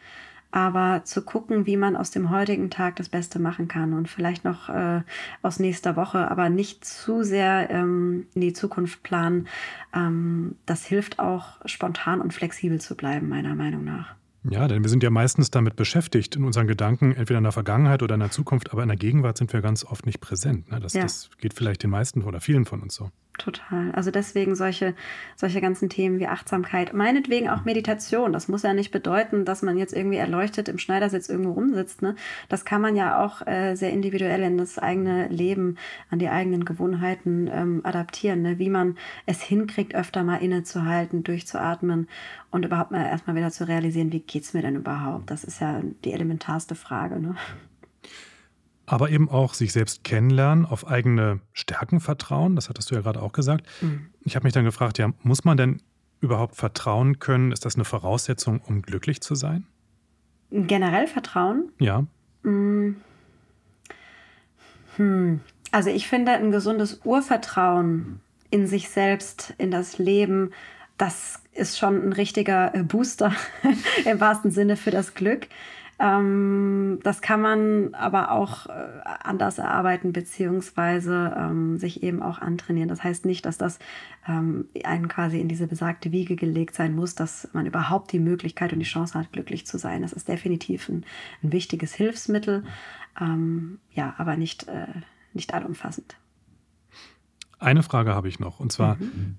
aber 0.53 1.01
zu 1.03 1.23
gucken, 1.23 1.65
wie 1.65 1.77
man 1.77 1.95
aus 1.95 2.11
dem 2.11 2.29
heutigen 2.29 2.69
Tag 2.69 2.95
das 2.97 3.09
Beste 3.09 3.39
machen 3.39 3.67
kann 3.67 3.93
und 3.93 4.07
vielleicht 4.07 4.45
noch 4.45 4.69
äh, 4.69 5.01
aus 5.41 5.59
nächster 5.59 5.95
Woche, 5.95 6.29
aber 6.29 6.49
nicht 6.49 6.85
zu 6.85 7.23
sehr 7.23 7.71
ähm, 7.71 8.27
in 8.35 8.41
die 8.41 8.53
Zukunft 8.53 9.01
planen, 9.01 9.47
ähm, 9.95 10.55
das 10.67 10.85
hilft 10.85 11.17
auch 11.17 11.59
spontan 11.65 12.21
und 12.21 12.35
flexibel 12.35 12.79
zu 12.79 12.95
bleiben, 12.95 13.29
meiner 13.29 13.55
Meinung 13.55 13.83
nach. 13.83 14.13
Ja, 14.47 14.67
denn 14.67 14.83
wir 14.83 14.89
sind 14.89 15.01
ja 15.01 15.09
meistens 15.09 15.49
damit 15.49 15.75
beschäftigt, 15.75 16.35
in 16.35 16.43
unseren 16.43 16.67
Gedanken, 16.67 17.13
entweder 17.13 17.39
in 17.39 17.45
der 17.45 17.53
Vergangenheit 17.53 18.03
oder 18.03 18.13
in 18.13 18.19
der 18.19 18.29
Zukunft, 18.29 18.71
aber 18.73 18.83
in 18.83 18.89
der 18.89 18.97
Gegenwart 18.97 19.37
sind 19.39 19.53
wir 19.53 19.61
ganz 19.61 19.83
oft 19.83 20.05
nicht 20.05 20.19
präsent. 20.19 20.69
Ne? 20.69 20.79
Das, 20.79 20.93
ja. 20.93 21.01
das 21.01 21.31
geht 21.39 21.55
vielleicht 21.55 21.81
den 21.81 21.89
meisten 21.89 22.21
oder 22.21 22.41
vielen 22.41 22.65
von 22.65 22.81
uns 22.81 22.93
so. 22.93 23.09
Total. 23.39 23.91
Also 23.93 24.11
deswegen 24.11 24.55
solche, 24.55 24.93
solche 25.35 25.59
ganzen 25.59 25.89
Themen 25.89 26.19
wie 26.19 26.27
Achtsamkeit, 26.27 26.93
meinetwegen 26.93 27.49
auch 27.49 27.65
Meditation. 27.65 28.31
Das 28.31 28.47
muss 28.47 28.61
ja 28.61 28.75
nicht 28.75 28.91
bedeuten, 28.91 29.43
dass 29.43 29.63
man 29.63 29.75
jetzt 29.75 29.93
irgendwie 29.93 30.17
erleuchtet 30.17 30.69
im 30.69 30.77
Schneidersitz 30.77 31.29
irgendwo 31.29 31.53
rumsitzt. 31.53 32.03
Ne? 32.03 32.15
Das 32.47 32.63
kann 32.63 32.81
man 32.81 32.95
ja 32.95 33.23
auch 33.25 33.45
äh, 33.47 33.73
sehr 33.75 33.89
individuell 33.89 34.43
in 34.43 34.59
das 34.59 34.77
eigene 34.77 35.29
Leben, 35.29 35.77
an 36.11 36.19
die 36.19 36.29
eigenen 36.29 36.63
Gewohnheiten 36.63 37.49
ähm, 37.51 37.81
adaptieren. 37.83 38.43
Ne? 38.43 38.59
Wie 38.59 38.69
man 38.69 38.97
es 39.25 39.41
hinkriegt, 39.41 39.95
öfter 39.95 40.23
mal 40.23 40.37
innezuhalten, 40.37 41.23
durchzuatmen 41.23 42.07
und 42.51 42.65
überhaupt 42.65 42.91
mal 42.91 43.03
erstmal 43.03 43.35
wieder 43.35 43.49
zu 43.49 43.67
realisieren, 43.67 44.11
wie 44.11 44.19
geht 44.19 44.43
es 44.43 44.53
mir 44.53 44.61
denn 44.61 44.75
überhaupt? 44.75 45.31
Das 45.31 45.43
ist 45.43 45.59
ja 45.59 45.81
die 46.05 46.13
elementarste 46.13 46.75
Frage. 46.75 47.19
Ne? 47.19 47.35
Aber 48.85 49.09
eben 49.09 49.29
auch 49.29 49.53
sich 49.53 49.71
selbst 49.71 50.03
kennenlernen, 50.03 50.65
auf 50.65 50.87
eigene 50.87 51.39
Stärken 51.53 51.99
vertrauen. 51.99 52.55
Das 52.55 52.69
hattest 52.69 52.91
du 52.91 52.95
ja 52.95 53.01
gerade 53.01 53.21
auch 53.21 53.31
gesagt. 53.31 53.65
Mhm. 53.81 54.07
Ich 54.21 54.35
habe 54.35 54.43
mich 54.43 54.53
dann 54.53 54.65
gefragt, 54.65 54.97
ja, 54.97 55.11
muss 55.23 55.43
man 55.45 55.57
denn 55.57 55.81
überhaupt 56.19 56.55
vertrauen 56.55 57.19
können? 57.19 57.51
Ist 57.51 57.65
das 57.65 57.75
eine 57.75 57.85
Voraussetzung, 57.85 58.61
um 58.61 58.81
glücklich 58.81 59.21
zu 59.21 59.35
sein? 59.35 59.65
Generell 60.51 61.07
Vertrauen? 61.07 61.71
Ja. 61.79 62.05
Mhm. 62.43 62.97
Hm. 64.97 65.41
Also 65.71 65.89
ich 65.89 66.07
finde, 66.07 66.33
ein 66.33 66.51
gesundes 66.51 67.01
Urvertrauen 67.03 68.21
in 68.51 68.67
sich 68.67 68.89
selbst, 68.89 69.53
in 69.57 69.71
das 69.71 69.97
Leben, 69.97 70.51
das 70.97 71.41
ist 71.53 71.79
schon 71.79 72.07
ein 72.07 72.13
richtiger 72.13 72.69
Booster 72.83 73.33
im 74.05 74.19
wahrsten 74.19 74.51
Sinne 74.51 74.77
für 74.77 74.91
das 74.91 75.15
Glück. 75.15 75.47
Ähm, 76.03 76.99
das 77.03 77.21
kann 77.21 77.39
man 77.39 77.93
aber 77.93 78.31
auch 78.31 78.65
äh, 78.65 78.71
anders 79.23 79.57
erarbeiten, 79.57 80.11
beziehungsweise 80.11 81.33
ähm, 81.37 81.77
sich 81.77 82.03
eben 82.03 82.21
auch 82.21 82.39
antrainieren. 82.39 82.89
Das 82.89 83.05
heißt 83.05 83.23
nicht, 83.23 83.45
dass 83.45 83.57
das 83.57 83.79
ähm, 84.27 84.67
einen 84.83 85.07
quasi 85.07 85.39
in 85.39 85.47
diese 85.47 85.65
besagte 85.65 86.11
Wiege 86.11 86.35
gelegt 86.35 86.75
sein 86.75 86.93
muss, 86.93 87.15
dass 87.15 87.47
man 87.53 87.65
überhaupt 87.65 88.11
die 88.11 88.19
Möglichkeit 88.19 88.73
und 88.73 88.79
die 88.79 88.85
Chance 88.85 89.17
hat, 89.17 89.31
glücklich 89.31 89.65
zu 89.65 89.77
sein. 89.77 90.01
Das 90.01 90.11
ist 90.11 90.27
definitiv 90.27 90.89
ein, 90.89 91.05
ein 91.41 91.53
wichtiges 91.53 91.93
Hilfsmittel, 91.93 92.65
ähm, 93.21 93.79
ja, 93.93 94.13
aber 94.17 94.35
nicht, 94.35 94.67
äh, 94.67 94.87
nicht 95.31 95.53
allumfassend. 95.53 96.17
Eine 97.59 97.81
Frage 97.81 98.13
habe 98.13 98.27
ich 98.27 98.41
noch, 98.41 98.59
und 98.59 98.73
zwar 98.73 98.97
mhm. 98.97 99.37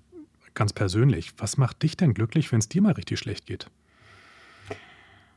ganz 0.55 0.73
persönlich. 0.73 1.35
Was 1.37 1.59
macht 1.59 1.83
dich 1.83 1.99
denn 1.99 2.15
glücklich, 2.15 2.51
wenn 2.53 2.61
es 2.61 2.71
dir 2.71 2.81
mal 2.81 2.93
richtig 2.93 3.19
schlecht 3.19 3.45
geht? 3.45 3.71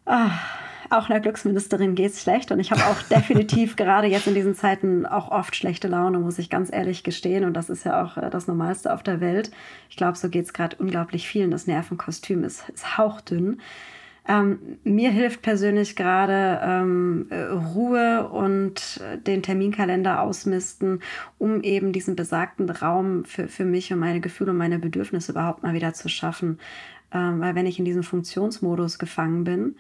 Ah, 0.06 0.32
auch 0.89 1.10
einer 1.10 1.19
Glücksministerin 1.19 1.95
geht 1.95 2.12
es 2.12 2.21
schlecht 2.21 2.52
und 2.52 2.60
ich 2.60 2.71
habe 2.71 2.86
auch 2.86 3.02
definitiv 3.04 3.76
gerade 3.78 4.08
jetzt 4.08 4.28
in 4.28 4.34
diesen 4.34 4.56
Zeiten 4.56 5.06
auch 5.06 5.32
oft 5.32 5.56
schlechte 5.56 5.88
Laune, 5.88 6.19
muss 6.19 6.39
ich 6.39 6.50
ganz 6.50 6.71
ehrlich 6.71 7.04
gestehen. 7.04 7.45
Und 7.45 7.54
das 7.54 7.69
ist 7.69 7.84
ja 7.84 8.04
auch 8.04 8.17
äh, 8.17 8.30
das 8.30 8.47
Normalste 8.47 8.93
auf 8.93 9.04
der 9.04 9.21
Welt. 9.21 9.52
Ich 9.89 9.97
glaube, 9.97 10.17
so 10.17 10.30
geht 10.30 10.45
es 10.45 10.54
gerade 10.54 10.76
unglaublich 10.78 11.28
vielen. 11.28 11.52
Das 11.52 11.67
Nervenkostüm 11.67 12.43
ist, 12.43 12.69
ist 12.69 12.97
hauchdünn. 12.97 13.60
Ähm, 14.30 14.60
mir 14.84 15.10
hilft 15.10 15.41
persönlich 15.41 15.95
gerade 15.95 16.60
ähm, 16.62 17.28
äh, 17.30 17.43
Ruhe 17.43 18.28
und 18.28 19.00
äh, 19.02 19.17
den 19.17 19.41
Terminkalender 19.41 20.21
ausmisten, 20.21 21.02
um 21.38 21.63
eben 21.63 21.93
diesen 21.93 22.17
besagten 22.17 22.69
Raum 22.69 23.23
für, 23.23 23.47
für 23.47 23.63
mich 23.63 23.93
und 23.93 24.00
meine 24.00 24.19
Gefühle 24.19 24.52
und 24.52 24.58
meine 24.58 24.80
Bedürfnisse 24.80 25.32
überhaupt 25.32 25.63
mal 25.63 25.73
wieder 25.73 25.93
zu 25.93 26.10
schaffen. 26.10 26.60
Ähm, 27.13 27.39
weil 27.39 27.56
wenn 27.56 27.65
ich 27.65 27.80
in 27.80 27.86
diesem 27.86 28.04
Funktionsmodus 28.04 29.00
gefangen 29.00 29.45
bin, 29.45 29.78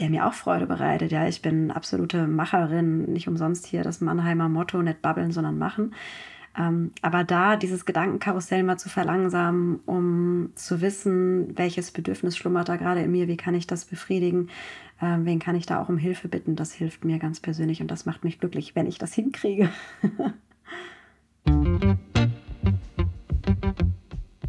der 0.00 0.10
mir 0.10 0.26
auch 0.26 0.34
Freude 0.34 0.66
bereitet. 0.66 1.12
Ja, 1.12 1.28
ich 1.28 1.42
bin 1.42 1.70
absolute 1.70 2.26
Macherin, 2.26 3.04
nicht 3.12 3.28
umsonst 3.28 3.66
hier 3.66 3.82
das 3.82 4.00
Mannheimer 4.00 4.48
Motto, 4.48 4.82
nicht 4.82 5.02
babbeln, 5.02 5.30
sondern 5.30 5.58
machen. 5.58 5.94
Ähm, 6.58 6.90
aber 7.00 7.22
da 7.22 7.56
dieses 7.56 7.84
Gedankenkarussell 7.84 8.62
mal 8.64 8.76
zu 8.76 8.88
verlangsamen, 8.88 9.80
um 9.86 10.50
zu 10.56 10.80
wissen, 10.80 11.56
welches 11.56 11.92
Bedürfnis 11.92 12.36
schlummert 12.36 12.68
da 12.68 12.76
gerade 12.76 13.02
in 13.02 13.12
mir, 13.12 13.28
wie 13.28 13.36
kann 13.36 13.54
ich 13.54 13.68
das 13.68 13.84
befriedigen, 13.84 14.48
äh, 15.00 15.16
wen 15.20 15.38
kann 15.38 15.54
ich 15.54 15.66
da 15.66 15.80
auch 15.80 15.88
um 15.88 15.96
Hilfe 15.96 16.28
bitten, 16.28 16.56
das 16.56 16.72
hilft 16.72 17.04
mir 17.04 17.18
ganz 17.18 17.38
persönlich 17.38 17.80
und 17.80 17.90
das 17.90 18.04
macht 18.04 18.24
mich 18.24 18.40
glücklich, 18.40 18.74
wenn 18.74 18.86
ich 18.86 18.98
das 18.98 19.14
hinkriege. 19.14 19.70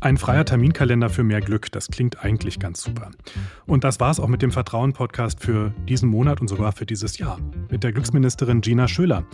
Ein 0.03 0.17
freier 0.17 0.45
Terminkalender 0.45 1.11
für 1.11 1.23
mehr 1.23 1.41
Glück, 1.41 1.71
das 1.71 1.89
klingt 1.89 2.23
eigentlich 2.23 2.57
ganz 2.57 2.81
super. 2.81 3.11
Und 3.67 3.83
das 3.83 3.99
war 3.99 4.09
es 4.09 4.19
auch 4.19 4.29
mit 4.29 4.41
dem 4.41 4.49
Vertrauen-Podcast 4.49 5.39
für 5.39 5.75
diesen 5.87 6.09
Monat 6.09 6.41
und 6.41 6.47
sogar 6.47 6.71
für 6.71 6.87
dieses 6.87 7.19
Jahr. 7.19 7.37
Mit 7.69 7.83
der 7.83 7.91
Glücksministerin 7.91 8.61
Gina 8.61 8.87
Schöler. 8.87 9.25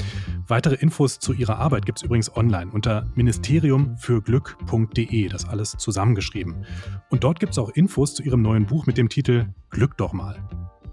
Weitere 0.45 0.75
Infos 0.75 1.19
zu 1.19 1.31
ihrer 1.31 1.59
Arbeit 1.59 1.85
gibt 1.85 1.99
es 1.99 2.03
übrigens 2.03 2.35
online 2.35 2.69
unter 2.73 3.07
ministeriumfürglück.de, 3.15 5.29
das 5.29 5.47
alles 5.47 5.71
zusammengeschrieben. 5.71 6.65
Und 7.09 7.23
dort 7.23 7.39
gibt 7.39 7.53
es 7.53 7.59
auch 7.59 7.69
Infos 7.69 8.13
zu 8.13 8.23
ihrem 8.23 8.41
neuen 8.41 8.65
Buch 8.65 8.87
mit 8.87 8.97
dem 8.97 9.07
Titel 9.07 9.45
Glück 9.69 9.95
doch 9.95 10.11
mal. 10.11 10.37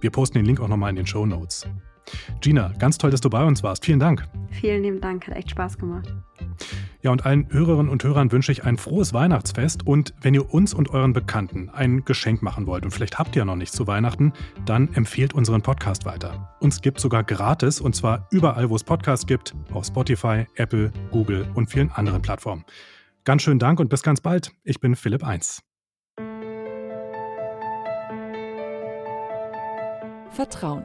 Wir 0.00 0.10
posten 0.10 0.38
den 0.38 0.46
Link 0.46 0.60
auch 0.60 0.68
nochmal 0.68 0.90
in 0.90 0.96
den 0.96 1.08
Show 1.08 1.26
Notes. 1.26 1.66
Gina, 2.40 2.72
ganz 2.78 2.98
toll, 2.98 3.10
dass 3.10 3.20
du 3.20 3.30
bei 3.30 3.44
uns 3.44 3.62
warst. 3.62 3.84
Vielen 3.84 4.00
Dank. 4.00 4.26
Vielen 4.50 4.82
lieben 4.82 5.00
Dank, 5.00 5.26
hat 5.26 5.36
echt 5.36 5.50
Spaß 5.50 5.78
gemacht. 5.78 6.14
Ja, 7.02 7.10
und 7.10 7.26
allen 7.26 7.52
Hörerinnen 7.52 7.90
und 7.90 8.02
Hörern 8.02 8.32
wünsche 8.32 8.52
ich 8.52 8.64
ein 8.64 8.78
frohes 8.78 9.12
Weihnachtsfest 9.12 9.86
und 9.86 10.14
wenn 10.22 10.32
ihr 10.32 10.54
uns 10.54 10.72
und 10.72 10.90
euren 10.90 11.12
Bekannten 11.12 11.68
ein 11.70 12.04
Geschenk 12.04 12.42
machen 12.42 12.66
wollt 12.66 12.84
und 12.84 12.92
vielleicht 12.92 13.18
habt 13.18 13.36
ihr 13.36 13.40
ja 13.40 13.44
noch 13.44 13.56
nichts 13.56 13.76
zu 13.76 13.86
Weihnachten, 13.86 14.32
dann 14.64 14.92
empfehlt 14.94 15.34
unseren 15.34 15.62
Podcast 15.62 16.06
weiter. 16.06 16.56
Uns 16.60 16.80
gibt 16.80 17.00
sogar 17.00 17.24
gratis 17.24 17.80
und 17.80 17.94
zwar 17.94 18.26
überall, 18.30 18.70
wo 18.70 18.76
es 18.76 18.84
Podcasts 18.84 19.26
gibt, 19.26 19.54
auf 19.72 19.84
Spotify, 19.84 20.46
Apple, 20.56 20.92
Google 21.10 21.46
und 21.54 21.68
vielen 21.70 21.90
anderen 21.90 22.22
Plattformen. 22.22 22.64
Ganz 23.24 23.42
schönen 23.42 23.58
Dank 23.58 23.80
und 23.80 23.88
bis 23.90 24.02
ganz 24.02 24.20
bald. 24.20 24.52
Ich 24.64 24.80
bin 24.80 24.96
Philipp 24.96 25.24
1. 25.24 25.62
Vertrauen 30.30 30.84